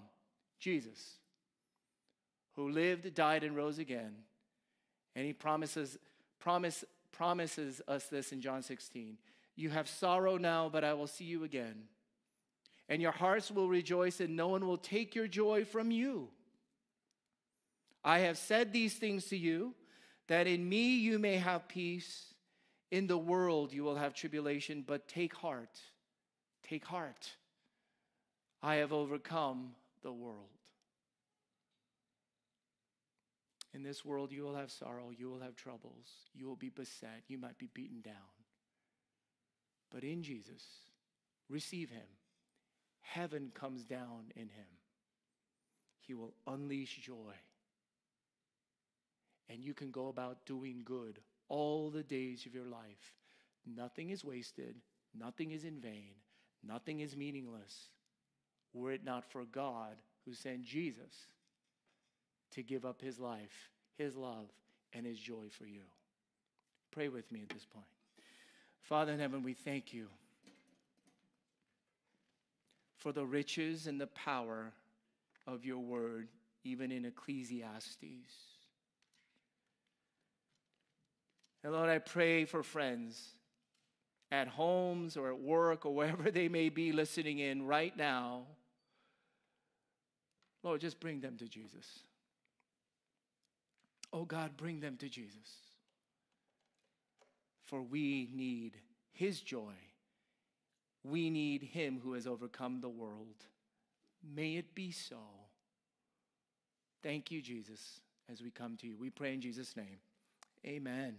Jesus, 0.60 1.16
who 2.52 2.68
lived, 2.68 3.12
died, 3.16 3.42
and 3.42 3.56
rose 3.56 3.80
again. 3.80 4.14
And 5.16 5.26
he 5.26 5.32
promises, 5.32 5.98
promise, 6.38 6.84
promises 7.10 7.82
us 7.88 8.06
this 8.06 8.30
in 8.30 8.40
John 8.40 8.62
16 8.62 9.18
You 9.56 9.70
have 9.70 9.88
sorrow 9.88 10.36
now, 10.36 10.68
but 10.68 10.84
I 10.84 10.94
will 10.94 11.08
see 11.08 11.24
you 11.24 11.42
again 11.42 11.88
and 12.88 13.02
your 13.02 13.10
hearts 13.10 13.50
will 13.50 13.68
rejoice, 13.68 14.20
and 14.20 14.36
no 14.36 14.46
one 14.46 14.64
will 14.64 14.78
take 14.78 15.16
your 15.16 15.26
joy 15.26 15.64
from 15.64 15.90
you. 15.90 16.28
I 18.04 18.20
have 18.20 18.38
said 18.38 18.72
these 18.72 18.94
things 18.94 19.24
to 19.30 19.36
you, 19.36 19.74
that 20.28 20.46
in 20.46 20.68
me 20.68 20.96
you 20.96 21.18
may 21.18 21.36
have 21.36 21.68
peace. 21.68 22.34
In 22.90 23.06
the 23.06 23.18
world 23.18 23.72
you 23.72 23.82
will 23.82 23.96
have 23.96 24.14
tribulation, 24.14 24.84
but 24.86 25.08
take 25.08 25.34
heart. 25.34 25.80
Take 26.62 26.84
heart. 26.84 27.32
I 28.62 28.76
have 28.76 28.92
overcome 28.92 29.74
the 30.02 30.12
world. 30.12 30.48
In 33.72 33.82
this 33.82 34.04
world, 34.04 34.30
you 34.30 34.44
will 34.44 34.54
have 34.54 34.70
sorrow, 34.70 35.10
you 35.10 35.28
will 35.28 35.40
have 35.40 35.56
troubles, 35.56 36.06
you 36.32 36.46
will 36.46 36.54
be 36.54 36.68
beset, 36.68 37.24
you 37.26 37.38
might 37.38 37.58
be 37.58 37.68
beaten 37.74 38.00
down. 38.02 38.14
But 39.90 40.04
in 40.04 40.22
Jesus, 40.22 40.62
receive 41.50 41.90
Him 41.90 42.06
heaven 43.04 43.52
comes 43.54 43.84
down 43.84 44.32
in 44.34 44.48
him. 44.48 44.66
He 46.00 46.14
will 46.14 46.34
unleash 46.46 46.96
joy. 46.96 47.34
And 49.48 49.62
you 49.62 49.74
can 49.74 49.90
go 49.90 50.08
about 50.08 50.46
doing 50.46 50.82
good 50.84 51.20
all 51.48 51.90
the 51.90 52.02
days 52.02 52.46
of 52.46 52.54
your 52.54 52.66
life. 52.66 53.14
Nothing 53.66 54.10
is 54.10 54.24
wasted, 54.24 54.76
nothing 55.18 55.50
is 55.52 55.64
in 55.64 55.80
vain, 55.80 56.12
nothing 56.66 57.00
is 57.00 57.16
meaningless, 57.16 57.88
were 58.72 58.92
it 58.92 59.04
not 59.04 59.24
for 59.30 59.44
God 59.44 59.96
who 60.24 60.34
sent 60.34 60.64
Jesus 60.64 61.26
to 62.52 62.62
give 62.62 62.84
up 62.84 63.00
his 63.00 63.18
life, 63.18 63.70
his 63.96 64.16
love, 64.16 64.48
and 64.92 65.06
his 65.06 65.18
joy 65.18 65.46
for 65.50 65.66
you. 65.66 65.82
Pray 66.90 67.08
with 67.08 67.30
me 67.32 67.42
at 67.42 67.48
this 67.48 67.66
point. 67.66 67.86
Father 68.82 69.12
in 69.12 69.18
heaven, 69.18 69.42
we 69.42 69.54
thank 69.54 69.92
you 69.92 70.08
for 72.96 73.12
the 73.12 73.24
riches 73.24 73.86
and 73.86 74.00
the 74.00 74.06
power 74.08 74.72
of 75.46 75.64
your 75.64 75.78
word, 75.78 76.28
even 76.64 76.92
in 76.92 77.04
Ecclesiastes. 77.04 78.53
And 81.64 81.72
Lord, 81.72 81.88
I 81.88 81.98
pray 81.98 82.44
for 82.44 82.62
friends 82.62 83.30
at 84.30 84.46
homes 84.46 85.16
or 85.16 85.30
at 85.30 85.40
work 85.40 85.84
or 85.84 85.94
wherever 85.94 86.30
they 86.30 86.48
may 86.48 86.68
be 86.68 86.92
listening 86.92 87.40
in 87.40 87.66
right 87.66 87.96
now. 87.96 88.42
Lord, 90.62 90.80
just 90.80 91.00
bring 91.00 91.20
them 91.20 91.36
to 91.38 91.48
Jesus. 91.48 92.04
Oh 94.12 94.24
God, 94.24 94.56
bring 94.56 94.78
them 94.78 94.96
to 94.98 95.08
Jesus. 95.08 95.48
For 97.64 97.82
we 97.82 98.28
need 98.32 98.76
his 99.12 99.40
joy 99.40 99.74
we 101.04 101.28
need 101.28 101.62
him 101.62 102.00
who 102.02 102.14
has 102.14 102.26
overcome 102.26 102.80
the 102.80 102.88
world. 102.88 103.44
May 104.34 104.56
it 104.56 104.74
be 104.74 104.90
so. 104.90 105.18
Thank 107.02 107.30
you, 107.30 107.42
Jesus, 107.42 108.00
as 108.32 108.42
we 108.42 108.50
come 108.50 108.78
to 108.78 108.86
you. 108.86 108.96
We 108.98 109.10
pray 109.10 109.34
in 109.34 109.42
Jesus' 109.42 109.76
name. 109.76 109.98
Amen. 110.66 111.16